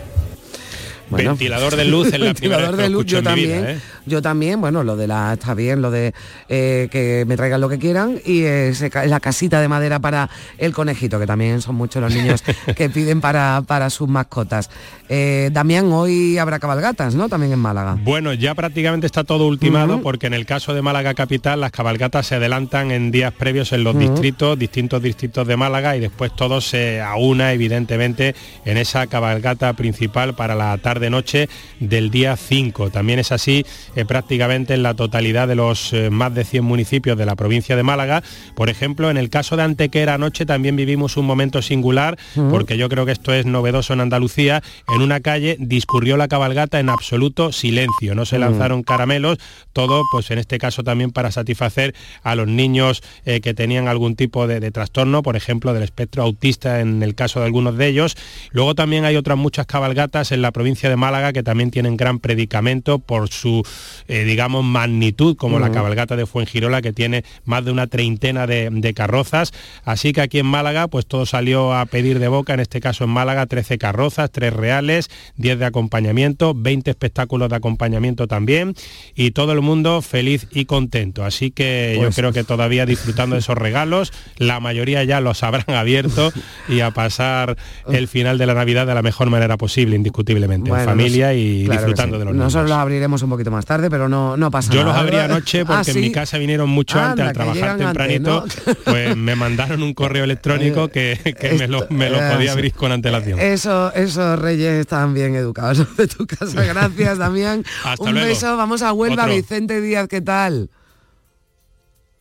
[1.09, 3.71] Ventilador de luz en la primera Ventilador vez que de luz, yo en mi vida,
[3.71, 3.79] ¿eh?
[4.05, 6.13] Yo también, bueno, lo de la, está bien, lo de
[6.49, 10.29] eh, que me traigan lo que quieran y ese ca- la casita de madera para
[10.57, 12.43] el conejito, que también son muchos los niños
[12.75, 14.69] que piden para, para sus mascotas.
[15.09, 17.29] Eh, Damián, hoy habrá cabalgatas, ¿no?
[17.29, 17.97] También en Málaga.
[18.03, 22.27] Bueno, ya prácticamente está todo ultimado porque en el caso de Málaga Capital las cabalgatas
[22.27, 26.61] se adelantan en días previos en los distritos, distintos distritos de Málaga y después todo
[26.61, 32.89] se aúna evidentemente en esa cabalgata principal para la tarde-noche del día 5.
[32.89, 33.65] También es así
[33.95, 37.75] eh, prácticamente en la totalidad de los eh, más de 100 municipios de la provincia
[37.75, 38.23] de Málaga.
[38.55, 42.17] Por ejemplo, en el caso de Antequera anoche también vivimos un momento singular
[42.49, 44.61] porque yo creo que esto es novedoso en Andalucía.
[44.93, 49.37] En una calle discurrió la cabalgata en absoluto silencio, no se lanzaron caramelos,
[49.73, 54.15] todo pues en este caso también para satisfacer a los niños eh, que tenían algún
[54.15, 57.87] tipo de, de trastorno, por ejemplo del espectro autista en el caso de algunos de
[57.87, 58.15] ellos.
[58.51, 62.19] Luego también hay otras muchas cabalgatas en la provincia de Málaga que también tienen gran
[62.19, 63.63] predicamento por su,
[64.07, 68.69] eh, digamos, magnitud, como la cabalgata de Fuengirola que tiene más de una treintena de,
[68.71, 69.53] de carrozas.
[69.83, 73.03] Así que aquí en Málaga pues todo salió a pedir de boca, en este caso
[73.03, 78.73] en Málaga 13 carrozas, 3 reales, 10 de acompañamiento, 20 espectáculos de acompañamiento también
[79.15, 81.23] y todo el mundo feliz y contento.
[81.23, 85.43] Así que yo Pues- creo que todavía disfrutando de esos regalos, la mayoría ya los
[85.43, 86.31] habrán abierto
[86.69, 87.55] y a pasar
[87.91, 91.65] el final de la Navidad de la mejor manera posible, indiscutiblemente, Bueno, en familia y
[91.65, 92.19] claro disfrutando sí.
[92.19, 92.45] de los niños.
[92.45, 94.93] Nosotros los abriremos un poquito más tarde, pero no, no pasa Yo nada.
[94.93, 98.45] los abrí anoche porque Ah, en mi casa vinieron mucho antes a trabajar antes, tempranito,
[98.65, 98.73] ¿no?
[98.85, 102.73] pues me mandaron un correo electrónico que, que me lo, me lo eh, podía abrir
[102.73, 103.39] con antelación.
[103.39, 106.63] Eso, esos reyes están bien educados los de tu casa.
[106.63, 107.63] Gracias, Damián.
[107.83, 108.27] Hasta Un luego.
[108.27, 108.57] beso.
[108.57, 109.35] Vamos a Huelva, Otro.
[109.35, 110.69] Vicente Díaz, ¿qué tal?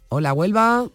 [0.09, 0.87] Hola, Huelva.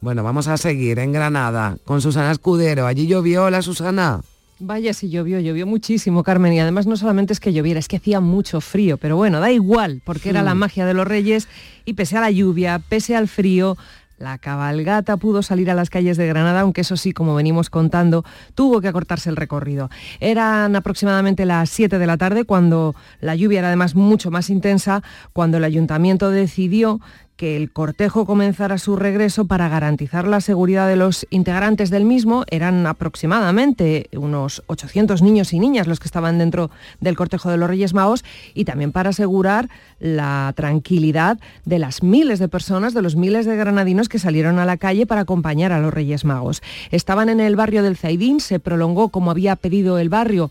[0.00, 2.86] Bueno, vamos a seguir en Granada con Susana Escudero.
[2.86, 4.20] Allí llovió, hola Susana.
[4.60, 7.98] Vaya si llovió, llovió muchísimo, Carmen, y además no solamente es que lloviera, es que
[7.98, 11.46] hacía mucho frío, pero bueno, da igual, porque era la magia de los reyes
[11.84, 13.76] y pese a la lluvia, pese al frío,
[14.18, 18.24] la cabalgata pudo salir a las calles de Granada, aunque eso sí, como venimos contando,
[18.56, 19.90] tuvo que acortarse el recorrido.
[20.18, 25.04] Eran aproximadamente las 7 de la tarde cuando la lluvia era además mucho más intensa,
[25.32, 27.00] cuando el ayuntamiento decidió
[27.38, 32.44] que el cortejo comenzara su regreso para garantizar la seguridad de los integrantes del mismo.
[32.50, 37.70] Eran aproximadamente unos 800 niños y niñas los que estaban dentro del cortejo de los
[37.70, 38.24] Reyes Magos
[38.54, 39.70] y también para asegurar
[40.00, 44.66] la tranquilidad de las miles de personas, de los miles de granadinos que salieron a
[44.66, 46.60] la calle para acompañar a los Reyes Magos.
[46.90, 50.50] Estaban en el barrio del Zaidín, se prolongó como había pedido el barrio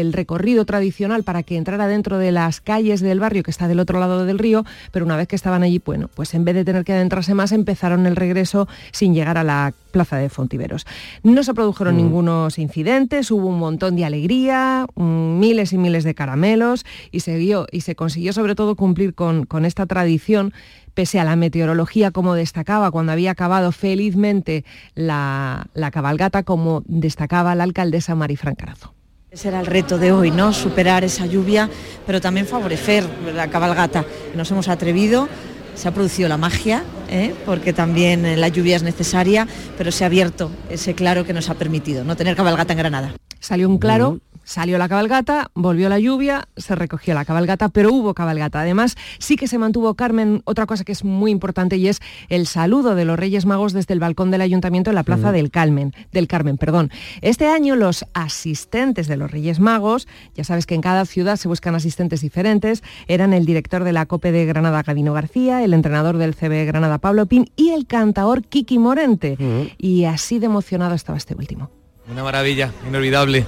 [0.00, 3.80] el recorrido tradicional para que entrara dentro de las calles del barrio que está del
[3.80, 6.64] otro lado del río, pero una vez que estaban allí, bueno, pues en vez de
[6.64, 10.86] tener que adentrarse más, empezaron el regreso sin llegar a la plaza de Fontiveros.
[11.22, 16.14] No se produjeron ningunos incidentes, hubo un montón de alegría, mm, miles y miles de
[16.14, 20.52] caramelos y se, dio- y se consiguió sobre todo cumplir con, con esta tradición
[20.94, 27.54] pese a la meteorología como destacaba cuando había acabado felizmente la, la cabalgata, como destacaba
[27.56, 28.93] la alcaldesa Marifran Carazo.
[29.34, 30.52] Ese era el reto de hoy, ¿no?
[30.52, 31.68] Superar esa lluvia,
[32.06, 34.04] pero también favorecer la cabalgata.
[34.36, 35.28] Nos hemos atrevido,
[35.74, 37.34] se ha producido la magia, ¿eh?
[37.44, 41.50] porque también eh, la lluvia es necesaria, pero se ha abierto ese claro que nos
[41.50, 43.14] ha permitido no tener cabalgata en Granada.
[43.40, 48.14] Salió un claro, salió la cabalgata, volvió la lluvia, se recogió la cabalgata, pero hubo
[48.14, 48.60] cabalgata.
[48.60, 52.46] Además, sí que se mantuvo, Carmen, otra cosa que es muy importante y es el
[52.46, 55.34] saludo de los Reyes Magos desde el balcón del Ayuntamiento en la Plaza Mm.
[55.34, 56.90] del Carmen, del Carmen, perdón.
[57.22, 61.48] Este año los asistentes de los Reyes Magos, ya sabes que en cada ciudad se
[61.48, 66.18] buscan asistentes diferentes, eran el director de la COPE de Granada, Gabino García, el entrenador
[66.18, 69.36] del CB Granada, Pablo Pin, y el cantaor Kiki Morente.
[69.78, 71.70] Y así de emocionado estaba este último.
[72.06, 73.46] Una maravilla, inolvidable.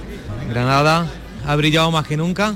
[0.49, 1.05] Granada
[1.45, 2.55] ha brillado más que nunca,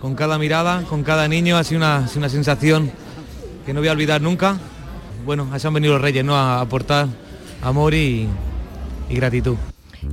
[0.00, 2.92] con cada mirada, con cada niño, ha sido una, una sensación
[3.64, 4.58] que no voy a olvidar nunca.
[5.24, 6.36] Bueno, a eso han venido los reyes, ¿no?
[6.36, 7.08] A aportar
[7.60, 8.28] amor y
[9.10, 9.56] gratitud.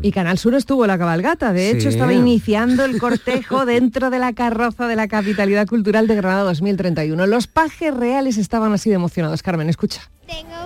[0.01, 4.33] Y Canal Sur estuvo la cabalgata, de hecho estaba iniciando el cortejo dentro de la
[4.33, 7.25] carroza de la Capitalidad Cultural de Granada 2031.
[7.27, 9.41] Los pajes reales estaban así de emocionados.
[9.43, 10.09] Carmen, escucha.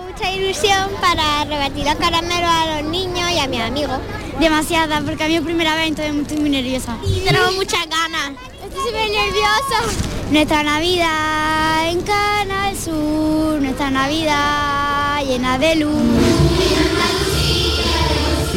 [0.06, 3.98] mucha ilusión para rebatir los caramelos a los niños y a mis amigos.
[4.40, 6.96] Demasiada, porque es mi primera vez, entonces estoy muy nerviosa.
[7.24, 8.32] Tenemos muchas ganas.
[8.64, 10.08] Estoy súper nerviosa.
[10.30, 16.37] Nuestra Navidad en Canal Sur, nuestra Navidad llena de luz.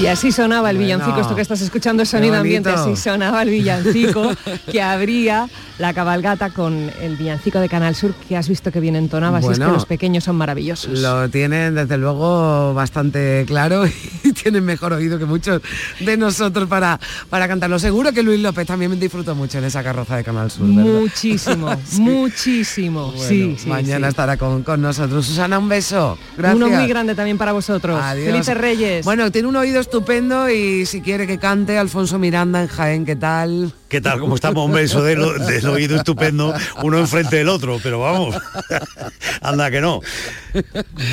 [0.01, 3.43] Y así sonaba el Bueno, villancico, esto que estás escuchando es sonido ambiente, así sonaba
[3.43, 4.31] el villancico
[4.71, 8.95] que abría la cabalgata con el villancico de Canal Sur que has visto que bien
[8.95, 9.73] entonaba, así es que Bueno.
[9.73, 10.99] los pequeños son maravillosos.
[10.99, 13.85] Lo tienen desde luego bastante claro
[14.23, 15.61] y tienen mejor oído que muchos
[15.99, 17.77] de nosotros para, para cantarlo.
[17.77, 20.83] Seguro que Luis López también disfrutó mucho en esa carroza de Canal Sur, ¿verdad?
[20.99, 23.11] Muchísimo, muchísimo.
[23.11, 25.27] Bueno, sí, sí, mañana estará con, con nosotros.
[25.27, 26.17] Susana, un beso.
[26.37, 26.55] Gracias.
[26.55, 27.99] Uno muy grande también para vosotros.
[28.01, 28.31] Adiós.
[28.31, 29.05] Felices Reyes.
[29.05, 33.17] Bueno, tiene un oído estupendo y si quiere que cante Alfonso Miranda en Jaén, ¿qué
[33.17, 33.73] tal?
[33.89, 34.21] ¿Qué tal?
[34.21, 34.65] ¿Cómo estamos?
[34.65, 38.37] Un beso del, del oído estupendo, uno enfrente del otro, pero vamos,
[39.41, 39.99] anda que no.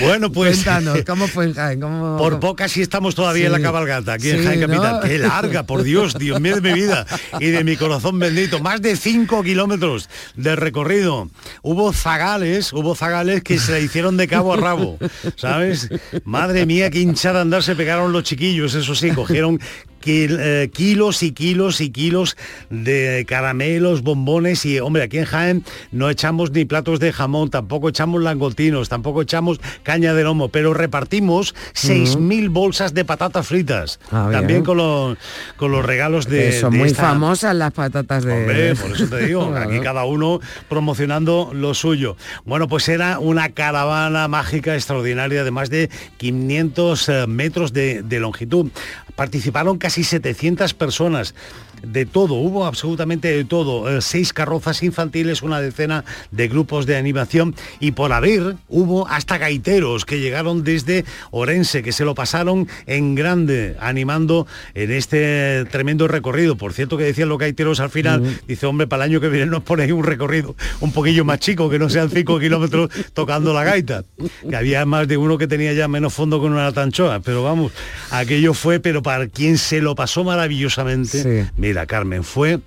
[0.01, 0.63] Bueno, pues...
[0.63, 1.81] Cuéntanos, ¿cómo fue en Jaén?
[1.81, 4.93] ¿Cómo- Por poca sí estamos todavía en la cabalgata, aquí en Sí, Jaén Capital.
[4.95, 5.09] ¿no?
[5.09, 7.05] Qué larga, por Dios, Dios mío de mi vida
[7.41, 8.61] y de mi corazón bendito.
[8.61, 11.29] Más de 5 kilómetros de recorrido.
[11.63, 14.99] Hubo zagales, hubo zagales que se la hicieron de cabo a rabo,
[15.35, 15.89] ¿sabes?
[16.23, 19.61] Madre mía, qué hinchada andar se pegaron los chiquillos, eso sí, cogieron
[20.01, 22.37] kilos y kilos y kilos
[22.71, 27.89] de caramelos, bombones y hombre, aquí en Jaén no echamos ni platos de jamón, tampoco
[27.89, 34.01] echamos langotinos, tampoco echamos caña de lomo, pero repartimos 6.000 bolsas de patatas fritas.
[34.11, 34.29] Ah.
[34.33, 35.19] También con los,
[35.57, 36.53] con los regalos de...
[36.61, 38.33] Son de muy esta- famosas las patatas de...
[38.33, 39.71] Hombre, por eso te digo, Claro.
[39.71, 42.17] aquí cada uno promocionando lo suyo.
[42.45, 48.21] Bueno, pues era una caravana mágica extraordinaria de más de 500 eh, metros de, de
[48.21, 48.71] longitud.
[49.17, 51.35] Participaron casi 700 personas.
[51.83, 53.89] De todo, hubo absolutamente de todo.
[53.89, 59.39] Eh, seis carrozas infantiles, una decena de grupos de animación y por haber hubo hasta
[59.39, 66.09] gaiteros que llegaron desde Orense, que se lo pasaron en grande, animando en este tremendo
[66.09, 66.57] recorrido.
[66.57, 69.47] Por cierto que decían los gaiteros al final, dice, hombre, para el año que viene
[69.47, 73.65] nos ponéis un recorrido un poquillo más chico, que no sean cinco kilómetros tocando la
[73.65, 74.05] gaita.
[74.49, 77.73] Que había más de uno que tenía ya menos fondo con una tanchoa, pero vamos,
[78.11, 82.61] aquello fue, pero para quien se lo pasó maravillosamente, mira, Carmen, fue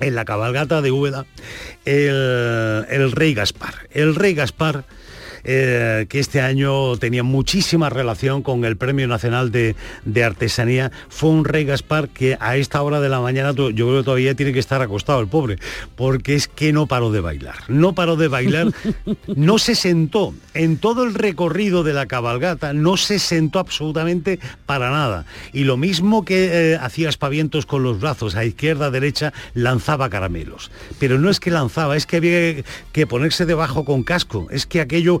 [0.00, 1.26] en la cabalgata de Úbeda
[1.84, 3.74] el, el rey Gaspar.
[3.90, 4.84] El rey Gaspar
[5.44, 11.30] eh, que este año tenía muchísima relación con el Premio Nacional de, de Artesanía, fue
[11.30, 14.52] un rey Gaspar que a esta hora de la mañana yo creo que todavía tiene
[14.52, 15.58] que estar acostado el pobre,
[15.96, 17.56] porque es que no paró de bailar.
[17.68, 18.68] No paró de bailar,
[19.26, 24.90] no se sentó en todo el recorrido de la cabalgata, no se sentó absolutamente para
[24.90, 25.26] nada.
[25.52, 30.10] Y lo mismo que eh, hacía espavientos con los brazos a izquierda, a derecha, lanzaba
[30.10, 30.70] caramelos.
[30.98, 32.62] Pero no es que lanzaba, es que había
[32.92, 34.48] que ponerse debajo con casco.
[34.50, 35.20] Es que aquello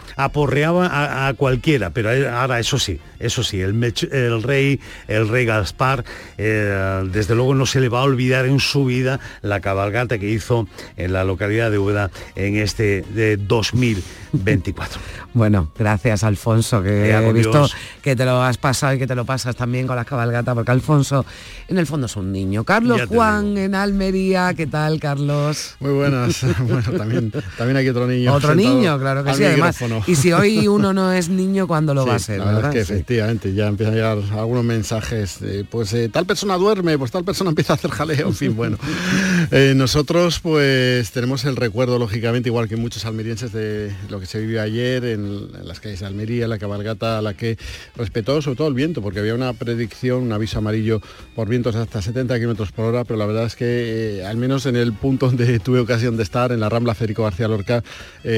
[0.23, 4.79] aporreaba a, a cualquiera, pero eh, ahora eso sí, eso sí, el, mech- el rey,
[5.07, 6.03] el rey Gaspar,
[6.37, 10.29] eh, desde luego no se le va a olvidar en su vida la cabalgata que
[10.29, 10.67] hizo
[10.97, 15.01] en la localidad de Úbeda en este de 2024.
[15.33, 17.73] Bueno, gracias Alfonso, que Ya, he visto Dios.
[18.01, 20.71] que te lo has pasado y que te lo pasas también con las cabalgatas, porque
[20.71, 21.25] Alfonso
[21.69, 22.65] en el fondo es un niño.
[22.65, 25.77] Carlos Juan en Almería, ¿qué tal Carlos?
[25.79, 26.43] Muy buenas.
[26.59, 28.33] Bueno, también, también aquí otro niño.
[28.33, 29.77] Otro niño, claro que sí, además.
[30.11, 32.39] Y si hoy uno no es niño, ¿cuándo lo Sí, va a ser?
[32.39, 32.93] La verdad es que Sí.
[32.93, 35.39] efectivamente ya empiezan a llegar algunos mensajes.
[35.69, 38.77] pues eh, tal persona duerme, pues tal persona empieza a hacer jaleo, en fin, bueno.
[39.51, 44.39] Eh, nosotros pues tenemos el recuerdo, lógicamente, igual que muchos almerienses, de lo que se
[44.39, 47.57] vivió ayer en, en las calles de Almería, la cabalgata a la que
[47.95, 51.01] respetó sobre todo el viento, porque había una predicción, un aviso amarillo
[51.35, 54.65] por vientos hasta 70 kilómetros por hora, pero la verdad es que eh, al menos
[54.67, 57.83] en el punto donde tuve ocasión de estar, en la Rambla Federico García Lorca,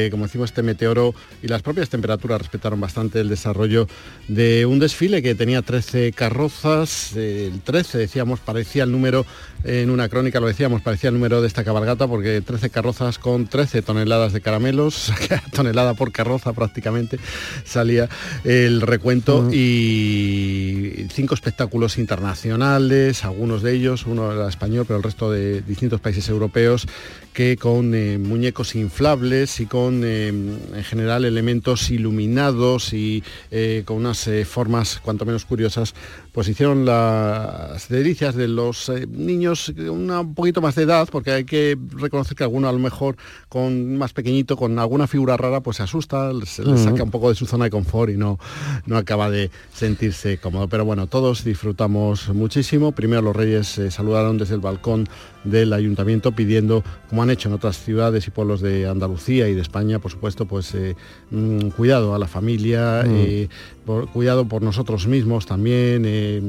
[0.10, 1.14] como decimos, este meteoro
[1.44, 3.88] y las propias temperaturas respetaron bastante el desarrollo
[4.28, 9.24] de un desfile que tenía 13 carrozas, el 13 decíamos parecía el número,
[9.64, 13.46] en una crónica lo decíamos, parecía el número de esta cabalgata porque 13 carrozas con
[13.46, 15.14] 13 toneladas de caramelos,
[15.54, 17.20] tonelada por carroza prácticamente
[17.64, 18.10] salía
[18.44, 25.32] el recuento y cinco espectáculos internacionales, algunos de ellos, uno era español, pero el resto
[25.32, 26.88] de distintos países europeos,
[27.34, 33.98] que con eh, muñecos inflables y con eh, en general elementos iluminados y eh, con
[33.98, 35.96] unas formas cuanto menos curiosas,
[36.34, 41.32] pues hicieron las delicias de los eh, niños una, un poquito más de edad, porque
[41.32, 43.16] hay que reconocer que alguno a lo mejor
[43.50, 46.84] con más pequeñito, con alguna figura rara, pues se asusta, se le Ujú.
[46.84, 48.40] saca un poco de su zona de confort y no,
[48.88, 50.68] no acaba de sentirse cómodo.
[50.68, 52.92] Pero bueno, todos disfrutamos muchísimo.
[52.94, 55.08] Primero los reyes eh, saludaron desde el balcón
[55.44, 59.62] del ayuntamiento pidiendo, como han hecho en otras ciudades y pueblos de Andalucía y de
[59.62, 60.96] España, por supuesto, pues eh,
[61.32, 63.12] mm, cuidado a la familia, Mm.
[63.14, 63.50] eh,
[63.86, 66.42] por- cuidado por nosotros mismos también, eh,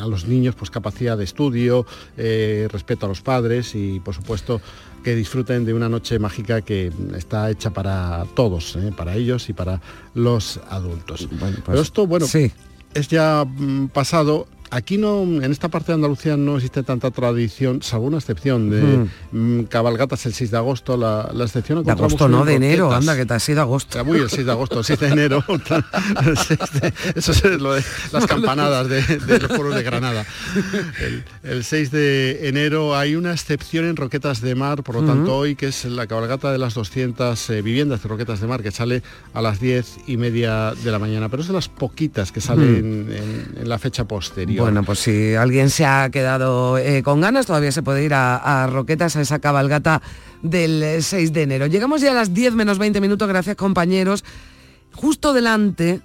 [0.00, 4.60] a los niños, pues capacidad de estudio, eh, respeto a los padres y por supuesto
[5.04, 9.52] que disfruten de una noche mágica que está hecha para todos, eh, para ellos y
[9.54, 9.80] para
[10.14, 11.28] los adultos.
[11.64, 12.26] Pero esto, bueno,
[12.94, 17.82] es ya mm, pasado aquí no, en esta parte de Andalucía no existe tanta tradición,
[17.82, 22.28] salvo una excepción de mm, cabalgatas el 6 de agosto, la, la excepción De agosto,
[22.28, 23.00] no, de enero, Roquetas.
[23.08, 24.02] anda, que te has ido a agosto.
[24.04, 25.44] Uy, el 6 de agosto, el 6 de enero.
[25.50, 30.24] El 6 de- eso es lo de las campanadas de, de los foros de Granada.
[31.00, 35.36] El, el 6 de enero hay una excepción en Roquetas de Mar, por lo tanto
[35.36, 38.70] hoy, que es la cabalgata de las 200 eh, viviendas de Roquetas de Mar, que
[38.70, 39.02] sale
[39.34, 43.08] a las 10 y media de la mañana, pero es de las poquitas que salen
[43.10, 44.59] en, en la fecha posterior.
[44.60, 48.36] Bueno, pues si alguien se ha quedado eh, con ganas, todavía se puede ir a,
[48.36, 50.02] a Roquetas, a esa cabalgata
[50.42, 51.66] del eh, 6 de enero.
[51.66, 54.22] Llegamos ya a las 10 menos 20 minutos, gracias compañeros.
[54.92, 56.00] Justo delante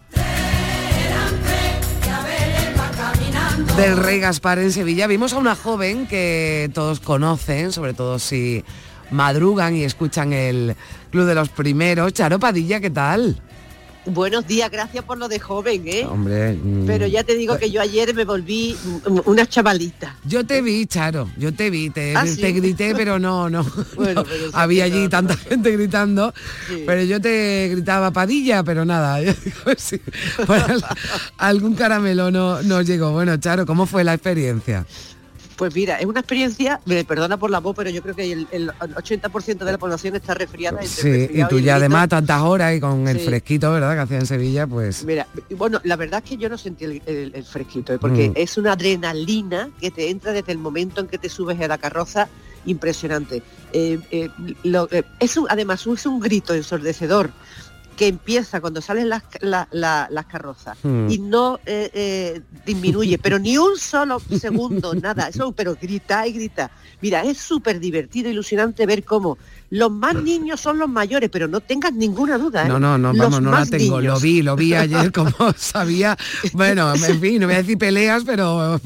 [3.76, 8.64] del Rey Gaspar en Sevilla vimos a una joven que todos conocen, sobre todo si
[9.12, 10.76] madrugan y escuchan el
[11.12, 12.14] Club de los Primeros.
[12.14, 13.42] Charo Padilla, ¿qué tal?
[14.08, 16.06] Buenos días, gracias por lo de joven, ¿eh?
[16.06, 18.76] Hombre, mm, Pero ya te digo que yo ayer me volví
[19.08, 20.16] mm, una chavalita.
[20.26, 22.52] Yo te vi, Charo, yo te vi, te, ¿Ah, te sí?
[22.54, 23.66] grité, pero no, no.
[23.96, 24.24] Bueno, no.
[24.24, 26.34] pero sí Había allí no, tanta gente gritando,
[26.68, 26.84] Sí.
[26.86, 29.22] pero yo te gritaba Padilla, pero nada.
[29.24, 30.00] yo digo, sí,
[30.46, 30.64] pues,
[31.38, 33.12] algún caramelo no, no llegó.
[33.12, 34.86] Bueno, Charo, ¿cómo fue la experiencia?
[35.58, 38.48] Pues mira, es una experiencia, me perdona por la voz, pero yo creo que el,
[38.52, 40.82] el 80% de la población está resfriada.
[40.82, 43.94] entre Sí, y tú ya además tantas horas y con el fresquito, ¿verdad?
[43.96, 45.06] Que hacía en Sevilla, pues...
[45.06, 47.98] Mira, bueno, la verdad es que yo no sentí el, el- el fresquito, ¿eh?
[48.00, 48.34] porque Mm.
[48.36, 51.78] es una adrenalina que te entra desde el momento en que te subes a la
[51.78, 52.28] carroza,
[52.66, 53.42] impresionante.
[53.72, 54.30] Eh, eh,
[54.64, 54.90] lo-
[55.20, 57.30] es un- además es un grito ensordecedor
[57.96, 61.10] que empieza cuando salen las, la- la- las carrozas Mm.
[61.10, 66.34] y no eh, eh, disminuye, pero ni un solo segundo, nada, eso, pero grita y
[66.34, 66.72] grita.
[67.02, 69.38] Mira, es súper divertido, ilusionante ver cómo
[69.76, 72.66] los más niños son los mayores, pero no tengas ninguna duda.
[72.66, 72.68] ¿eh?
[72.70, 74.00] No, no, no, Los vamos, no la tengo.
[74.02, 76.18] Lo vi, lo vi ayer, como sabía.
[76.54, 78.80] Bueno, en fin, no voy a decir peleas, pero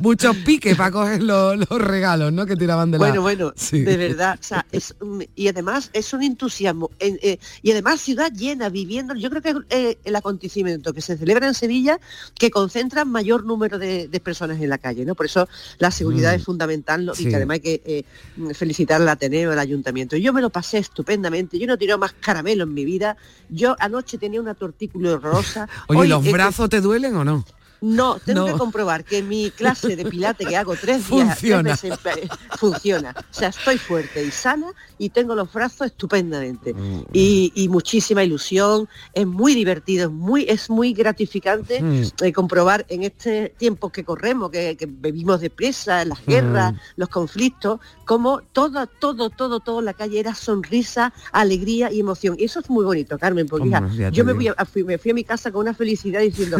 [0.00, 2.44] muchos piques para coger los, los regalos, ¿no?
[2.46, 3.06] Que tiraban de la.
[3.06, 3.80] Bueno, bueno, Sí.
[3.80, 4.38] de verdad.
[4.38, 4.94] o sea, es,
[5.34, 6.90] y además es un entusiasmo.
[6.98, 9.14] en- eh, y además ciudad llena, viviendo.
[9.14, 11.98] Yo creo que es eh, el acontecimiento que se celebra en Sevilla
[12.38, 15.04] que concentra mayor número de, de personas en la calle.
[15.06, 15.14] ¿no?
[15.14, 16.36] Por eso la seguridad Mm.
[16.36, 17.14] es fundamental ¿no?
[17.14, 17.24] Sí.
[17.24, 18.04] y que además hay que
[18.52, 20.16] felicitar al Ateneo, al Ayuntamiento.
[20.16, 21.58] Yo me lo pasé estupendamente.
[21.58, 23.16] Yo no he tirado más caramelo en mi vida.
[23.48, 25.68] Yo anoche tenía una tortícula rosa.
[25.88, 27.44] Oye, Hoy, ¿los brazos te duelen o no?
[27.84, 28.46] No, tengo No.
[28.46, 31.76] que comprobar que mi clase de pilate que hago tres días Funciona.
[31.76, 33.14] tres veces, funciona.
[33.18, 36.72] O sea, estoy fuerte y sana y tengo los brazos estupendamente.
[36.72, 37.02] Mm.
[37.12, 38.88] Y, y muchísima ilusión.
[39.12, 42.02] Es muy divertido, es muy, es muy gratificante Mm.
[42.22, 46.76] eh, comprobar en este tiempo que corremos, que, que vivimos deprisa, las guerras, Mm.
[46.96, 52.36] los conflictos, como todo, todo, todo, todo en la calle era sonrisa, alegría y emoción.
[52.38, 54.42] Y eso es muy bonito, Carmen, porque Hombre, ya yo me, digo.
[54.44, 56.56] voy a- fui, me fui a mi casa con una felicidad diciendo,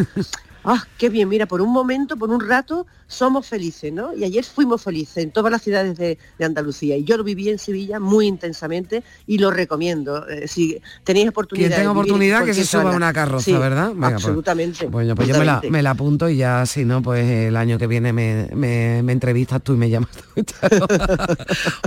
[0.65, 4.13] ah, qué bien, mira, por un momento, por un rato, somos felices, ¿no?
[4.15, 6.97] Y ayer fuimos felices en todas las ciudades de, de Andalucía.
[6.97, 10.27] Y yo lo viví en Sevilla muy intensamente y lo recomiendo.
[10.27, 11.69] Eh, si tenéis oportunidad.
[11.69, 13.89] Quien tenga oportunidad que se suba a una carroza, Sí, ¿verdad?
[13.89, 14.87] Venga, pues- absolutamente.
[14.87, 17.77] Bueno, pues yo me la, me la apunto y ya, si no, pues el año
[17.77, 20.87] que viene me, me- me entrevistas tú y me llamas tú, Charo.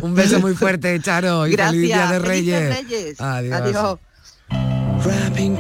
[0.03, 2.23] Un beso muy fuerte, Charo, y feliz Día de Gracias.
[2.23, 3.21] Reyes.
[3.21, 3.53] Adiós.
[3.61, 3.99] Adiós.
[5.05, 5.57] Wrapping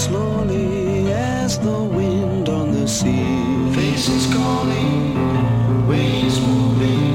[0.00, 3.36] slowly as the wind on the sea.
[3.74, 5.14] Faces calling,
[5.86, 7.12] waves moving.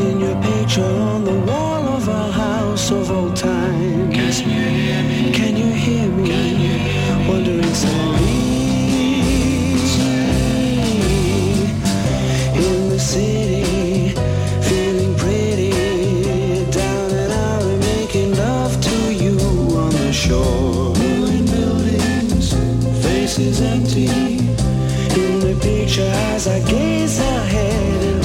[0.00, 3.57] In your picture on the wall of our house of old times.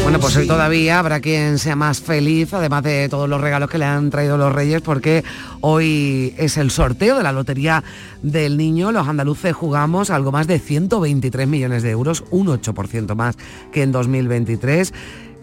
[0.03, 3.78] Bueno, pues hoy todavía habrá quien sea más feliz, además de todos los regalos que
[3.78, 5.24] le han traído los reyes, porque
[5.61, 7.84] hoy es el sorteo de la Lotería
[8.24, 8.91] del Niño.
[8.91, 13.38] Los andaluces jugamos algo más de 123 millones de euros, un 8% más
[13.71, 14.93] que en 2023.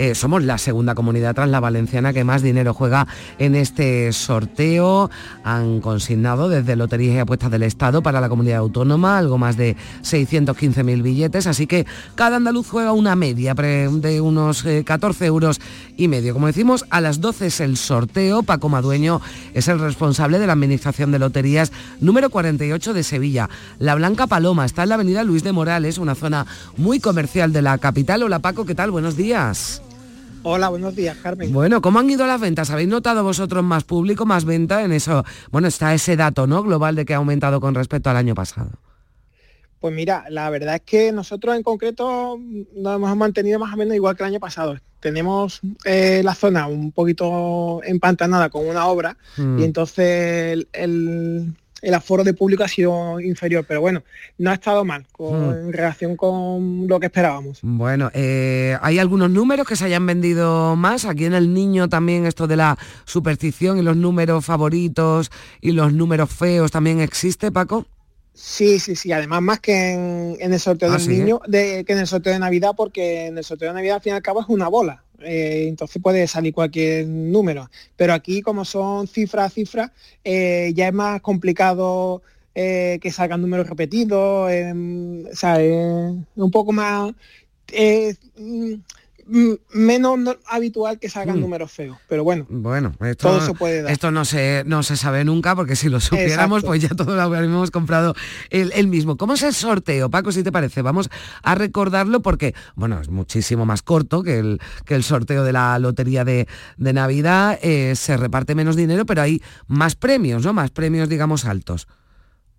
[0.00, 3.06] Eh, somos la segunda comunidad tras la valenciana que más dinero juega
[3.38, 5.10] en este sorteo.
[5.44, 9.76] Han consignado desde Loterías y Apuestas del Estado para la comunidad autónoma algo más de
[10.02, 15.60] 615.000 billetes, así que cada andaluz juega una media de unos eh, 14 euros
[15.98, 16.32] y medio.
[16.32, 18.42] Como decimos, a las 12 es el sorteo.
[18.42, 19.20] Paco Madueño
[19.52, 22.30] es el responsable de la Administración de Loterías número
[22.70, 23.50] 48 de Sevilla.
[23.78, 26.46] La Blanca Paloma está en la avenida Luis de Morales, una zona
[26.76, 28.22] muy comercial de la capital.
[28.22, 28.90] Hola Paco, ¿qué tal?
[28.92, 29.82] Buenos días.
[30.42, 31.52] Hola, buenos días, Carmen.
[31.52, 32.70] Bueno, ¿cómo han ido las ventas?
[32.70, 35.24] ¿Habéis notado vosotros más público, más venta en eso?
[35.50, 36.62] Bueno, está ese dato, ¿no?
[36.62, 38.70] Global de que ha aumentado con respecto al año pasado.
[39.80, 42.38] Pues mira, la verdad es que nosotros en concreto
[42.76, 44.76] nos hemos mantenido más o menos igual que el año pasado.
[45.00, 49.58] Tenemos eh, la zona un poquito empantanada con una obra Mm.
[49.58, 54.02] y entonces el, el- el aforo de público ha sido inferior, pero bueno,
[54.38, 55.66] no ha estado mal con- Mm.
[55.68, 57.58] en relación con lo que esperábamos.
[57.62, 61.04] Bueno, eh, ¿hay algunos números que se hayan vendido más?
[61.04, 65.92] Aquí en el niño también esto de la superstición y los números favoritos y los
[65.92, 67.86] números feos también existe, Paco.
[68.32, 69.12] Sí, sí, sí.
[69.12, 71.08] Además, más que en, en el sorteo Ah, del ¿sí?
[71.08, 74.00] niño, de, que en el sorteo de Navidad, porque en el sorteo de Navidad al
[74.02, 75.02] fin y al cabo es una bola.
[75.22, 77.70] Eh, entonces puede salir cualquier número.
[77.96, 79.90] Pero aquí, como son cifras a cifras,
[80.24, 82.22] eh, ya es más complicado
[82.54, 84.50] eh, que salgan números repetidos.
[84.50, 87.12] em, o sea, un poco más.
[89.72, 91.40] Menos no- habitual que salgan Mm.
[91.40, 91.96] números feos.
[92.08, 93.92] Pero bueno, Bueno, esto, Todo se puede dar.
[93.92, 96.66] esto no, se, no se sabe nunca porque si lo supiéramos Exacto.
[96.66, 98.14] pues ya todos lo habríamos comprado
[98.50, 99.16] el, el mismo.
[99.16, 100.82] ¿Cómo es el sorteo, Paco, si te parece?
[100.82, 101.08] Vamos
[101.42, 105.78] a recordarlo porque, bueno, es muchísimo más corto que el, que el sorteo de la
[105.78, 110.52] lotería de, de Navidad, eh, se reparte menos dinero, pero hay más premios, ¿no?
[110.52, 111.86] Más premios, digamos, altos.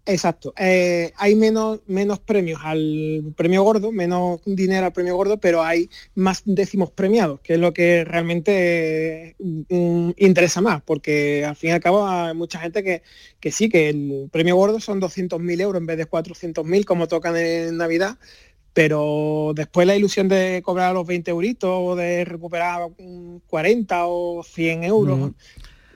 [0.05, 0.53] Exacto.
[0.57, 5.89] Eh, hay menos, menos premios al premio gordo, menos dinero al premio gordo, pero hay
[6.15, 11.73] más décimos premiados, que es lo que realmente mm, interesa más, porque al fin y
[11.73, 13.03] al cabo hay mucha gente que,
[13.39, 17.37] que sí, que el premio gordo son 200.000 euros en vez de 400.000 como tocan
[17.37, 18.17] en Navidad,
[18.73, 24.43] pero después la ilusión de cobrar los 20 euritos o de recuperar mm, 40 o
[24.43, 25.31] 100 euros.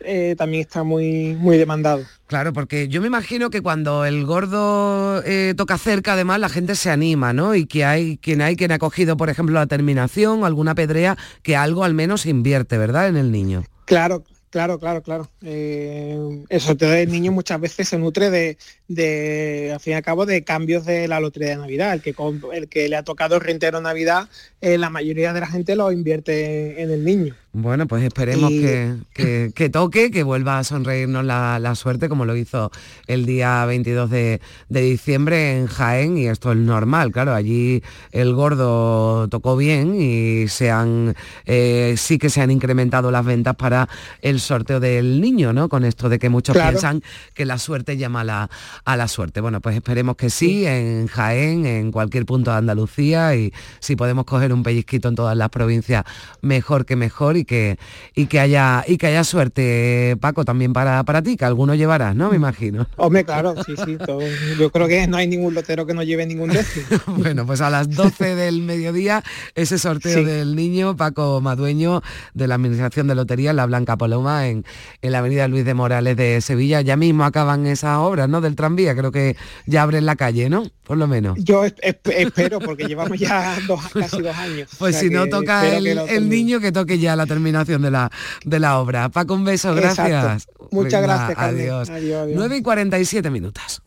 [0.02, 2.04] Eh, también está muy, muy demandado.
[2.28, 6.76] Claro, porque yo me imagino que cuando el gordo eh, toca cerca, además la gente
[6.76, 7.56] se anima, ¿no?
[7.56, 11.18] Y que hay quien hay quien ha cogido, por ejemplo, la terminación o alguna pedrea
[11.43, 13.08] que algo al menos invierte, ¿verdad?
[13.08, 13.64] En el niño.
[13.86, 14.24] Claro,
[14.56, 15.30] claro, claro, claro.
[15.43, 20.01] Eh, el sorteo del niño muchas veces se nutre de, de, al fin y al
[20.01, 21.91] cabo, de cambios de la lotería de Navidad.
[21.93, 22.16] El que,
[22.53, 24.30] el que le ha tocado el rentero Navidad,
[24.62, 27.36] eh, la mayoría de la gente lo invierte en el niño.
[27.58, 32.10] Bueno, pues esperemos Y- que, que- que toque, que vuelva a sonreírnos la, la suerte
[32.10, 32.70] como lo hizo
[33.08, 37.82] el día 22 de, de diciembre en Jaén y esto es normal, claro, allí
[38.12, 43.56] el gordo tocó bien y se han, eh, sí que se han incrementado las ventas
[43.56, 43.88] para
[44.22, 45.68] el sorteo del niño, ¿no?
[45.70, 46.70] Con esto de que muchos Claro.
[46.72, 47.02] piensan
[47.34, 48.50] que la suerte llama a la,
[48.86, 49.41] a la suerte.
[49.41, 54.26] Bueno, pues esperemos que sí, en Jaén, en cualquier punto de Andalucía y si podemos
[54.26, 56.04] coger un pellizquito en todas las provincias,
[56.41, 57.78] mejor que mejor y que,
[58.16, 62.16] y que haya y que haya suerte, Paco, también para, para ti, que alguno llevarás,
[62.16, 62.30] ¿no?
[62.30, 62.88] Me imagino.
[62.98, 63.98] Hombre, claro, sí, sí.
[64.06, 64.22] todo-
[64.60, 66.86] yo creo que no hay ningún lotero que no lleve ningún décimo.
[67.08, 69.24] Bueno, pues a las 12 del mediodía,
[69.56, 70.24] ese sorteo Sí.
[70.24, 72.02] del niño, Paco Madueño,
[72.34, 74.66] de la Administración de Lotería, La Blanca Paloma, en,
[75.02, 76.82] en la avenida Luis de Morales de Sevilla.
[76.82, 78.42] Ya mismo acaban esas obras, ¿no?
[78.42, 80.64] Del tranvía, creo que ya abren la calle, ¿no?
[80.84, 81.38] Por lo menos.
[81.42, 84.70] Yo es- es- espero, porque llevamos ya dos, casi dos años.
[84.78, 88.12] Pues O sea si no toca el, niño, que toque ya la terminación de la,
[88.44, 89.10] de la obra.
[89.10, 90.12] Paco, un beso, Exacto.
[90.12, 90.48] gracias.
[90.72, 91.38] Muchas Venga, gracias.
[91.40, 91.90] Adiós.
[91.90, 92.38] Adiós, adiós.
[92.38, 93.82] 9 y 47 minutos.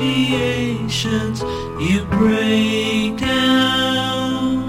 [0.00, 1.42] Negotiations,
[1.80, 4.68] you break down.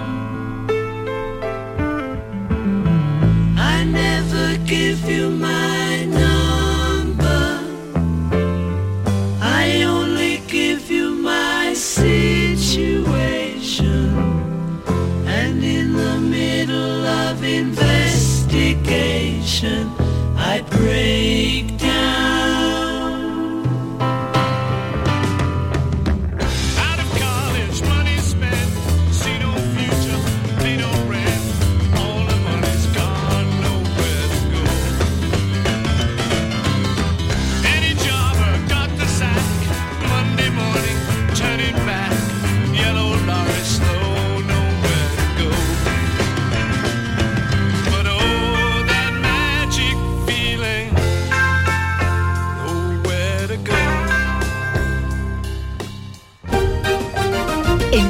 [3.58, 7.64] I never give you my number.
[9.42, 13.16] I only give you my situation.
[15.28, 19.95] And in the middle of investigation,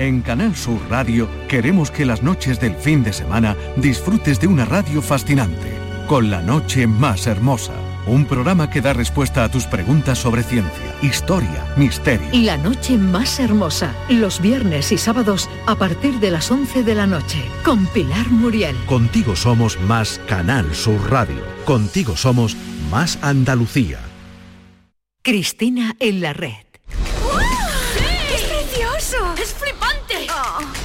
[0.00, 4.64] En Canal Sur Radio queremos que las noches del fin de semana disfrutes de una
[4.64, 5.74] radio fascinante,
[6.06, 7.74] con la noche más hermosa.
[8.06, 12.26] Un programa que da respuesta a tus preguntas sobre ciencia, historia, misterio.
[12.32, 17.06] La noche más hermosa, los viernes y sábados a partir de las 11 de la
[17.06, 18.76] noche, con Pilar Muriel.
[18.86, 21.44] Contigo somos más Canal Sur Radio.
[21.66, 22.56] Contigo somos
[22.90, 23.98] más Andalucía.
[25.22, 26.69] Cristina en la red.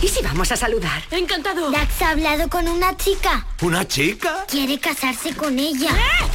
[0.06, 1.01] ¿Y si vamos a saludar?
[1.10, 1.72] ¡Encantado!
[1.72, 3.43] Dax ha hablado con una chica.
[3.64, 4.45] ¿Una chica?
[4.47, 5.89] Quiere casarse con ella.
[5.89, 6.26] ¿Eh?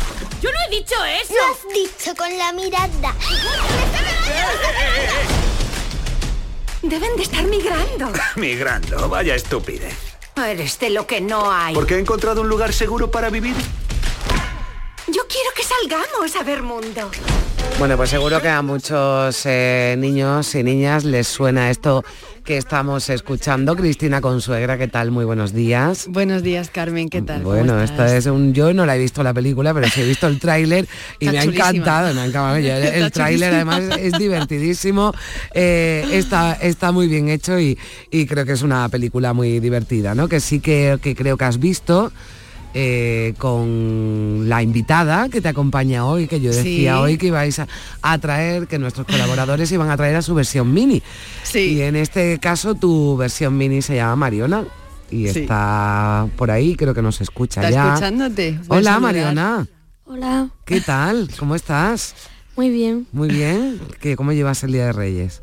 [0.43, 1.35] ¡Yo no he dicho eso!
[1.35, 3.15] Lo has dicho con la mirada.
[6.83, 8.11] Deben de estar migrando.
[8.35, 9.97] Migrando, vaya estupidez.
[10.35, 11.73] Eres de lo que no hay.
[11.73, 13.55] ¿Porque he encontrado un lugar seguro para vivir?
[15.07, 17.09] Yo quiero que salgamos a ver mundo.
[17.81, 22.05] Bueno, pues seguro que a muchos eh, niños y niñas les suena esto
[22.45, 23.75] que estamos escuchando.
[23.75, 25.11] Cristina Consuegra, ¿qué tal?
[25.11, 26.05] Muy buenos días.
[26.07, 27.43] Buenos días, Carmen, ¿qué tal?
[27.43, 28.53] ¿Cómo Bueno, esta es un.
[28.53, 30.87] Yo no la he visto la película, pero sí he visto el tráiler
[31.21, 32.13] y Está me ha encantado.
[32.13, 32.57] Me ha encantado.
[32.57, 35.15] El, tráiler además es divertidísimo.
[35.55, 37.79] eh, está, está muy bien hecho y,
[38.11, 40.29] y creo que es una película muy divertida, ¿no?
[40.29, 42.13] Que sí que, que creo que has visto.
[42.75, 46.99] Eh, con la invitada que te acompaña hoy, que yo decía Sí.
[47.01, 47.67] hoy que ibais a,
[48.03, 51.03] a traer, que nuestros colaboradores iban a traer a su versión mini.
[51.55, 54.65] Y en este caso tu versión mini se llama Mariona
[55.11, 55.41] y Sí.
[55.41, 57.89] está por ahí, creo que nos escucha Está ya.
[57.95, 58.61] escuchándote.
[58.69, 59.01] Hola.
[59.01, 59.67] Mariona,
[60.05, 60.49] Hola.
[60.65, 61.29] ¿qué tal?
[61.39, 62.15] ¿Cómo estás?
[62.57, 63.07] Muy bien.
[63.13, 63.81] Muy bien.
[64.01, 65.41] ¿Qué, ¿Cómo llevas el Día de Reyes?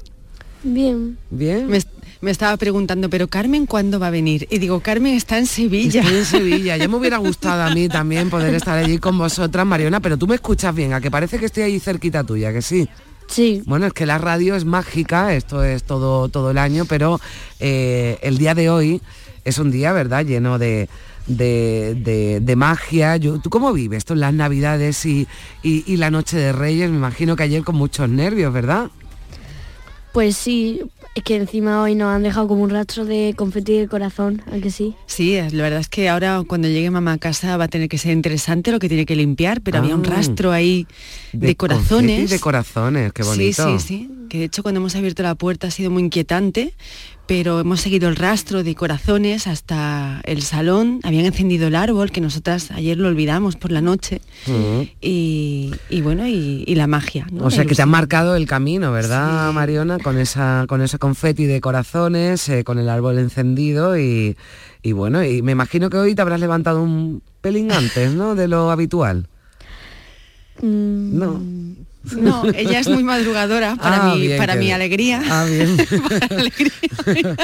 [0.64, 1.18] Bien.
[1.30, 1.68] Bien.
[1.68, 1.80] Me,
[2.22, 4.48] me estaba preguntando, pero Carmen, ¿cuándo va a venir?
[4.50, 6.02] Y digo, Carmen está en Sevilla.
[6.02, 6.78] Estoy en Sevilla.
[6.78, 10.28] Ya me hubiera gustado a mí también poder estar allí con vosotras, Mariona, pero tú
[10.28, 12.88] me escuchas bien, a que parece que estoy ahí cerquita tuya, que sí.
[13.28, 13.62] Sí.
[13.66, 17.20] Bueno, es que la radio es mágica, esto es todo, todo el año, pero
[17.60, 19.02] eh, el día de hoy
[19.44, 20.88] es un día, ¿verdad?, lleno de,
[21.28, 23.18] de, de- de magia.
[23.18, 25.28] Yo- ¿Tú cómo vives esto en las Navidades y,
[25.62, 26.90] y- y la Noche de Reyes?
[26.90, 28.88] Me imagino que ayer con muchos nervios, ¿verdad?
[30.14, 30.82] Pues sí,
[31.18, 34.60] es que encima hoy nos han dejado como un rastro de confeti de corazón, ¿a
[34.60, 34.96] que sí?
[35.08, 37.98] Sí, la verdad es que ahora cuando llegue mamá a casa va a tener que
[37.98, 40.10] ser interesante lo que tiene que limpiar, pero había un Ah.
[40.12, 40.86] rastro ahí
[41.34, 42.30] de, confeti corazones.
[42.30, 43.66] De corazones, qué bonito.
[43.68, 44.12] Sí, sí, sí.
[44.30, 46.74] Que de hecho cuando hemos abierto la puerta ha sido muy inquietante,
[47.28, 51.00] pero hemos seguido el rastro de corazones hasta el salón.
[51.04, 54.22] Habían encendido el árbol, que nosotras ayer lo olvidamos por la noche.
[54.46, 54.82] Mm.
[55.02, 57.28] Y, y bueno, y, y la magia.
[57.32, 57.42] ¿no?
[57.42, 60.00] O La sea que te han marcado el camino, ¿verdad, Mariona?
[60.00, 64.38] Con esa, con ese confeti de corazones, eh, con el árbol encendido y,
[64.82, 68.36] y bueno, y me imagino que hoy te habrás levantado un pelín antes, ¿no?
[68.36, 69.28] De lo habitual.
[70.62, 71.42] No.
[72.16, 75.22] No, ella es muy madrugadora para, Ah, mi, bien, para mi alegría.
[75.30, 75.78] Ah, bien.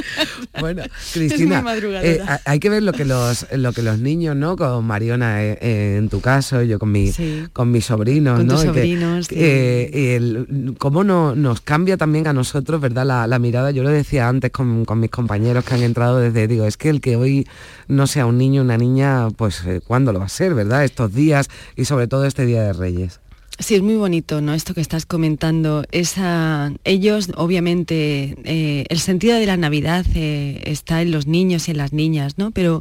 [0.60, 0.84] bueno,
[1.14, 1.64] Cristina,
[2.02, 4.56] eh, ha- hay que ver lo que los lo que los niños, ¿no?
[4.56, 7.44] Con Mariona eh, eh, en tu caso, yo con mi Sí.
[7.54, 8.54] con mis sobrinos, Con ¿no?
[8.54, 9.36] tus que- sobrinos, sí.
[9.38, 13.06] eh, el- cómo no, nos cambia también a nosotros, ¿verdad?
[13.06, 13.72] La, la mirada.
[13.72, 16.90] Yo lo decía antes con, con mis compañeros que han entrado desde, digo, es que
[16.90, 17.48] el que hoy
[17.88, 20.84] no sea un niño, una niña, pues ¿cuándo lo va a ser, verdad?
[20.84, 23.20] Estos días y sobre todo este Día de Reyes.
[23.60, 24.54] Sí, es muy bonito, ¿no?
[24.56, 25.84] Esto que estás comentando.
[25.92, 31.72] Esa, ellos, obviamente, eh, el sentido de la Navidad eh, está en los niños y
[31.72, 32.50] en las niñas, ¿no?
[32.50, 32.80] Pero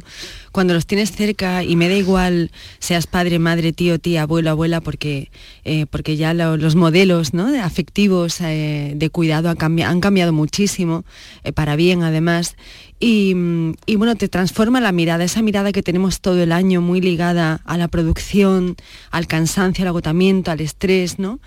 [0.53, 4.79] cuando los tienes cerca, y me da igual seas padre, madre, tío, tía, abuelo, abuela,
[4.79, 5.29] porque,
[5.65, 7.31] eh, porque ya lo- los modelos
[7.61, 11.03] afectivos eh, de cuidado han, cambi- han cambiado muchísimo,
[11.43, 12.55] eh, para bien además.
[12.99, 16.79] Y, mm, y bueno, te transforma la mirada, esa mirada que tenemos todo el año
[16.79, 18.77] muy ligada a la producción,
[19.11, 21.39] al cansancio, al agotamiento, al estrés, ¿no?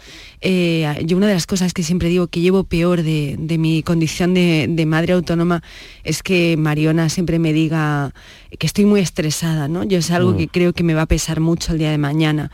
[0.42, 4.34] Eh, yo una de las cosas que siempre digo que llevo peor de, mi condición
[4.34, 5.62] de madre autónoma
[6.04, 8.12] es que Mariona siempre me diga
[8.58, 9.84] que estoy muy estresada, ¿no?
[9.84, 10.36] Yo es algo Mm.
[10.38, 12.50] que creo que me va a pesar mucho el día de mañana.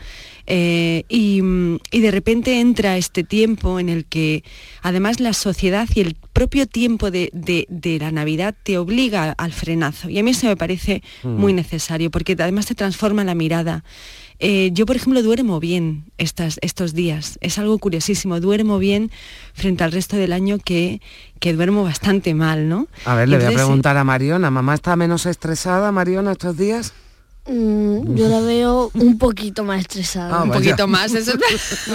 [0.47, 1.41] Eh, y,
[1.93, 4.43] y de repente entra este tiempo en el que
[4.83, 9.53] además la sociedad y el propio tiempo de, de- de la Navidad te obliga al
[9.53, 10.09] frenazo.
[10.11, 11.29] Y a mí eso me parece Mm.
[11.37, 13.85] muy necesario, porque además te transforma la mirada.
[14.39, 17.39] Eh, yo, por ejemplo, duermo bien estas, estos días.
[17.41, 18.41] Es algo curiosísimo.
[18.41, 19.11] Duermo bien
[19.55, 21.01] frente al resto del año que,
[21.39, 22.89] que duermo bastante mal, ¿no?
[23.05, 26.93] A ver, le voy a preguntar a Mariona, ¿mamá está menos estresada, Mariona, estos días?
[27.47, 30.39] Mm, yo la veo un poquito más estresada.
[30.39, 30.61] Ah, un vaya.
[30.61, 31.33] poquito más, eso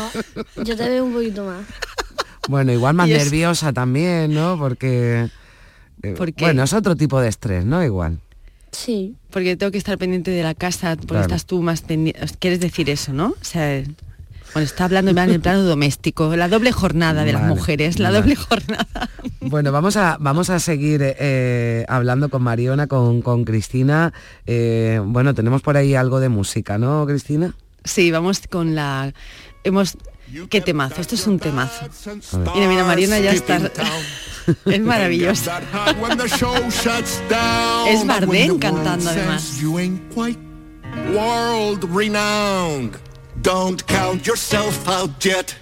[0.57, 1.61] No, yo te veo un poquito más.
[2.49, 4.57] Bueno, igual más nerviosa también, ¿no?
[4.57, 5.29] Porque...
[6.03, 6.45] eh, ¿Por qué?
[6.45, 7.83] Bueno, es otro tipo de estrés, ¿no?
[7.83, 8.19] Igual.
[8.85, 9.15] Sí.
[9.31, 11.21] Porque tengo que estar pendiente de la casa, porque Claro.
[11.23, 12.21] estás tú más pendiente.
[12.39, 13.29] Quieres decir eso, ¿no?
[13.29, 13.83] O sea,
[14.53, 18.19] Bueno, está hablando en el plano doméstico, la doble jornada de las mujeres, la vale.
[18.21, 19.09] doble jornada.
[19.41, 24.13] Bueno, vamos a, vamos a seguir eh, hablando con Mariona, con, con Cristina.
[24.45, 27.55] Eh, bueno, tenemos por ahí algo de música, ¿no, Cristina?
[27.83, 29.13] Sí, vamos con la...
[29.63, 29.97] Hemos...
[30.49, 31.01] ¿Qué temazo?
[31.01, 31.87] Esto es un temazo.
[32.53, 33.57] Mira, mira, Mariona ya está...
[34.65, 35.51] es maravilloso.
[37.87, 39.59] es Bardem cantando además.
[39.59, 40.39] You ain't quite
[41.13, 42.97] world renowned.
[43.41, 45.55] Don't count yourself out yet.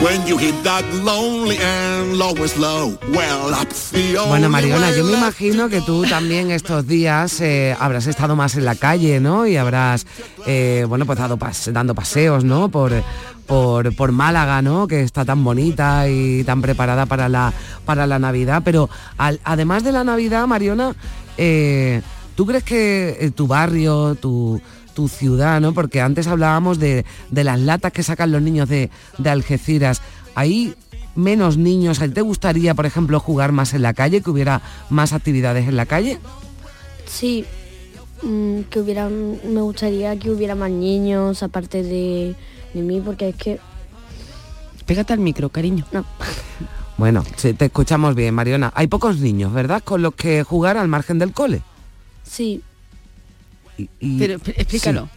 [0.00, 5.02] When you hit that lonely and lowest low, well, that's the only Bueno, Mariona, yo
[5.04, 9.44] me imagino que tú también estos días eh, habrás estado más en la calle, ¿no?
[9.46, 10.06] Y habrás,
[10.46, 11.36] eh, bueno, pues dado
[11.72, 12.68] dando paseos, ¿no?
[12.68, 12.92] Por,
[13.46, 14.86] por, por Málaga, ¿no?
[14.86, 17.52] Que está tan bonita y tan preparada para la,
[17.84, 18.62] para la Navidad.
[18.64, 20.94] Pero al- además de la Navidad, Mariona,
[21.36, 22.02] eh,
[22.36, 24.60] ¿tú crees que eh, tu barrio, tu,
[24.98, 25.74] tu ciudad, ¿no?
[25.74, 30.02] Porque antes hablábamos de, de las latas que sacan los niños de, de Algeciras.
[30.34, 30.74] Ahí
[31.14, 32.02] menos niños.
[32.02, 35.68] ¿A ti ¿Te gustaría, por ejemplo, jugar más en la calle, que hubiera más actividades
[35.68, 36.18] en la calle?
[37.06, 37.44] Sí,
[38.24, 42.34] mm, que hubiera, me gustaría que hubiera más niños aparte de,
[42.74, 43.60] de mí, porque es que
[44.84, 45.84] Pégate al micro, cariño.
[45.92, 46.04] No.
[46.96, 48.72] Bueno, sí, te escuchamos bien, Mariona.
[48.74, 49.80] Hay pocos niños, ¿verdad?
[49.84, 51.62] Con los que jugar al margen del cole.
[52.24, 52.64] sí,
[53.78, 55.08] Y- Pero explícalo.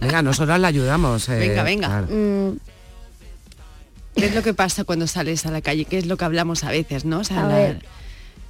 [0.00, 1.28] Venga, nosotras la ayudamos.
[1.28, 1.86] eh, Venga, venga.
[1.88, 2.06] claro.
[2.10, 2.56] Mm,
[4.16, 5.84] ¿Qué es lo que pasa cuando sales a la calle?
[5.84, 7.20] ¿Qué es lo que hablamos a veces, no?
[7.20, 7.84] O sea, A la- ver.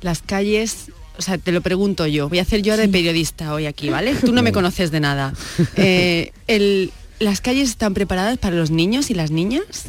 [0.00, 2.28] las calles, o sea, te lo pregunto yo.
[2.28, 4.14] Voy a hacer yo de periodista hoy aquí, ¿vale?
[4.14, 5.34] Tú no me conoces de nada.
[5.76, 6.90] Eh, el-
[7.20, 9.86] ¿Las calles están preparadas para los niños y las niñas?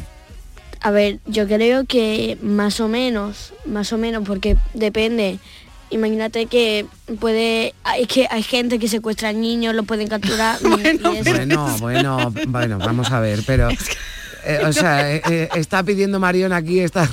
[0.82, 5.38] a ver, yo creo que más o menos, más o menos, porque depende.
[5.90, 6.86] Imagínate que
[7.18, 10.58] puede, es que hay gente que secuestra niños, los pueden capturar.
[10.62, 10.66] y-
[11.14, 11.30] y eso.
[11.30, 13.68] Bueno, bueno, bueno, vamos a ver, pero...
[14.44, 17.08] eh, o sea, eh, eh, está pidiendo Mariona aquí, está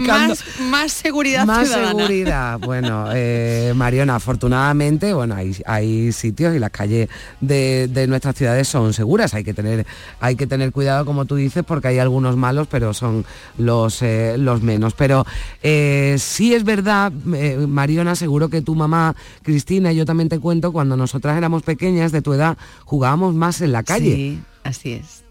[0.00, 1.98] Más, más seguridad Más ciudadana.
[2.06, 2.58] seguridad.
[2.58, 7.08] Bueno, eh, Mariona, afortunadamente, bueno, hay, hay sitios y las calles
[7.40, 9.34] de, de nuestras ciudades son seguras.
[9.34, 9.86] Hay que tener,
[10.20, 13.24] hay que tener cuidado, como tú dices, porque hay algunos malos, pero son
[13.58, 14.94] los, eh, los menos.
[14.94, 15.26] Pero
[15.62, 20.72] eh, sí es verdad, Mariona, seguro que tu mamá, Cristina, y yo también te cuento,
[20.72, 24.14] cuando nosotras éramos pequeñas, de tu edad, jugábamos más en la calle.
[24.14, 25.22] Sí, así es.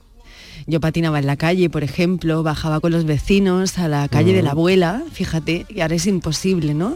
[0.66, 4.41] Yo patinaba en la calle, por ejemplo, bajaba con los vecinos a la calle de
[4.41, 4.57] la Mm.
[4.57, 6.95] abuela, fíjate, y ahora es imposible, ¿no?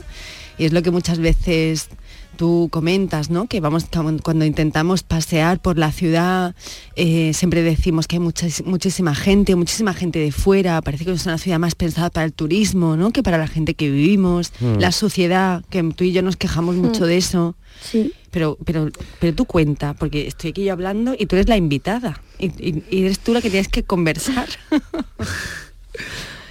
[0.58, 1.90] Y es lo que muchas veces
[2.38, 3.48] tú comentas, ¿no?
[3.48, 6.56] Que vamos cu- cuando intentamos pasear por la ciudad,
[6.96, 11.26] eh, siempre decimos que hay muchas- muchísima gente, muchísima gente de fuera, parece que es
[11.26, 13.12] una ciudad más pensada para el turismo, ¿no?
[13.12, 14.78] Que para la gente que vivimos, Mm.
[14.80, 17.08] la sociedad, que tú y yo nos quejamos mucho Mm.
[17.08, 17.56] de eso.
[17.82, 18.14] Sí.
[18.32, 22.22] Pero, pero, pero tú cuenta, porque estoy aquí yo hablando y tú eres la invitada.
[22.40, 24.48] Y, y- y eres tú la que tienes que conversar.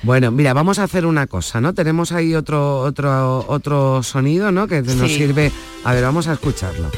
[0.06, 1.74] Bueno, mira, vamos a hacer una cosa, ¿no?
[1.74, 4.68] Tenemos ahí otro, otro, otro sonido, ¿no?
[4.68, 5.16] Que nos Sí.
[5.16, 5.50] sirve.
[5.82, 6.92] A ver, vamos a escucharlo.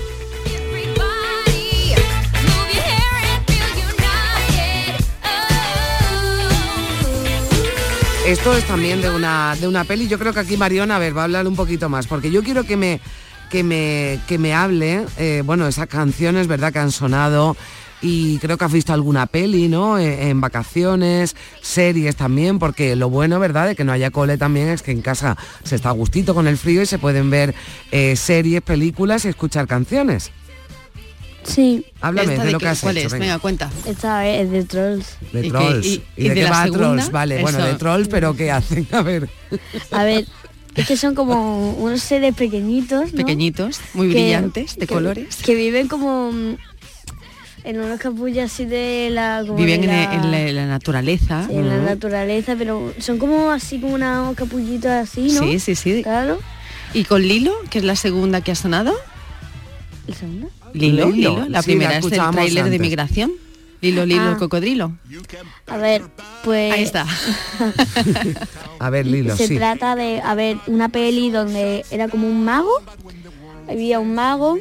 [8.26, 10.06] Esto es también de una, de una peli.
[10.06, 12.42] Yo creo que aquí Mariona, a ver, va a hablar un poquito más, porque yo
[12.42, 13.00] quiero que me,
[13.50, 17.56] que me, que me hable, eh, bueno, esas canciones, ¿verdad?, que han sonado.
[18.00, 19.98] Y creo que has visto alguna peli, ¿no?
[19.98, 24.68] Eh, En, vacaciones, series también, porque lo bueno, ¿verdad?, de que no haya cole también
[24.68, 27.54] es que en casa se está a gustito con el frío y se pueden ver
[27.90, 30.30] eh, series, películas y escuchar canciones.
[31.44, 31.86] Sí.
[32.00, 33.06] Háblame ¿Esta de, de lo que has cuál hecho.
[33.06, 33.12] es?
[33.14, 33.24] venga.
[33.26, 33.70] Venga, cuenta.
[33.86, 35.16] Esta es de Trolls.
[35.32, 35.86] De ¿Y qué- trolls.
[35.86, 36.78] y- ¿Y, y de, de qué la va segunda?
[36.88, 37.10] trolls?
[37.10, 38.86] Vale, bueno, de trolls, pero ¿qué hacen?
[38.92, 39.28] A ver.
[39.90, 40.26] A ver,
[40.74, 43.16] es que son como unos seres pequeñitos, ¿no?
[43.16, 45.36] Pequeñitos, muy Que- brillantes, de que- colores.
[45.36, 46.56] Que viven como mm,
[47.64, 49.42] en unos capullas así de la...
[49.46, 51.46] como Viven de en, la- en la, en la naturaleza.
[51.48, 55.40] sí, en la naturaleza, pero son como así como unos capullitos así, ¿no?
[55.42, 56.02] Sí, sí, sí.
[56.02, 56.38] Claro.
[56.94, 58.94] ¿Y con Lilo, que es la segunda que ha sonado?
[60.06, 60.48] ¿La segunda?
[60.72, 63.32] Lilo, Lilo, Lilo, la sí, la primera es el tráiler de migración.
[63.80, 64.30] Lilo, Lilo, Ah.
[64.32, 64.92] el cocodrilo.
[65.68, 66.02] A ver,
[66.44, 66.72] pues...
[66.72, 67.06] Ahí está.
[68.80, 69.56] A ver, Lilo, Se sí.
[69.56, 72.72] trata de, a ver, una peli donde era como un mago.
[73.68, 74.58] Había un mago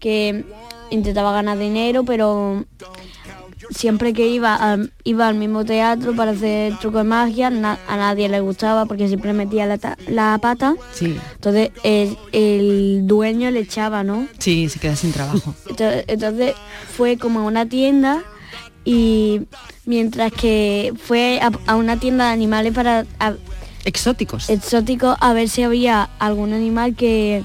[0.00, 0.44] que
[0.90, 2.64] intentaba ganar dinero, pero
[3.70, 7.96] siempre que iba al, iba al mismo teatro para hacer truco de magia, na- a
[7.96, 10.76] nadie le gustaba porque siempre metía la, ta- la pata.
[10.92, 14.28] Sí, Entonces el, el dueño le echaba, ¿no?
[14.38, 15.54] sí, se queda sin trabajo.
[15.68, 16.54] Entonces, entonces
[16.96, 18.22] fue como a una tienda
[18.84, 19.42] y
[19.84, 23.34] mientras que fue a, a una tienda de animales para a-
[23.84, 24.48] Exóticos.
[24.50, 27.42] exóticos a ver si había algún animal que,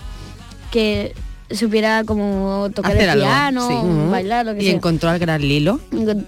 [0.72, 1.14] que
[1.56, 4.12] supiera como tocar Hacer el algo, piano, sí.
[4.12, 4.74] bailar, lo que Y sea.
[4.76, 5.80] encontró al gran Lilo.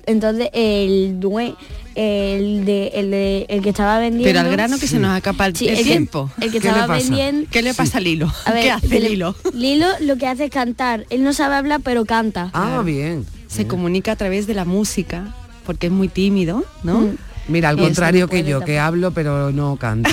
[0.06, 1.56] Entonces el due
[1.96, 5.46] el de, el de- el que estaba vendiendo Pero al grano que se nos acaba
[5.46, 6.30] el, Sí, el el que- tiempo.
[6.42, 8.32] el que ¿Qué estaba vendiendo- ¿Qué le pasa a Lilo?
[8.46, 9.36] A ver, ¿Qué hace el- Lilo?
[9.54, 11.06] Lilo lo que hace es cantar.
[11.12, 12.50] Él no sabe hablar, pero canta.
[12.54, 13.26] Ah, bien.
[13.48, 15.36] Se comunica a través de la música,
[15.68, 17.02] porque es muy tímido, ¿no?
[17.02, 17.18] Mm.
[17.48, 20.10] Mira, al eso contrario que yo, que hablo pero no canto.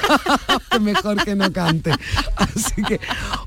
[0.80, 1.92] Mejor que no cante.
[2.36, 3.00] Así que,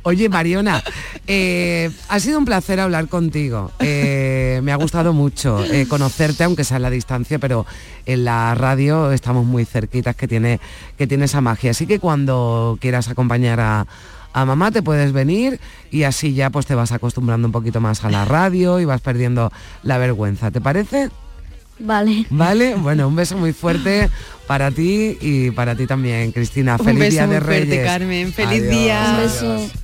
[0.03, 0.83] oye, Mariona,
[1.25, 3.71] eh, ha sido un placer hablar contigo.
[3.79, 7.65] Eh, me ha gustado mucho eh, conocerte, aunque sea a la distancia, pero
[8.05, 10.59] en la radio estamos muy cerquitas, que tiene,
[10.97, 11.71] que tiene esa magia.
[11.71, 13.87] Así que cuando quieras acompañar a,
[14.33, 15.59] a mamá te puedes venir
[15.91, 19.01] y así ya pues te vas acostumbrando un poquito más a la radio y vas
[19.01, 19.51] perdiendo
[19.83, 20.51] la vergüenza.
[20.51, 21.09] ¿Te parece?
[21.79, 22.25] Vale.
[22.29, 24.09] Vale, bueno, un beso muy fuerte
[24.47, 26.77] para ti y para ti también, Cristina.
[26.77, 27.85] Feliz día de Reyes.
[27.85, 28.33] Carmen.
[28.33, 29.05] Feliz día.
[29.09, 29.77] Un beso.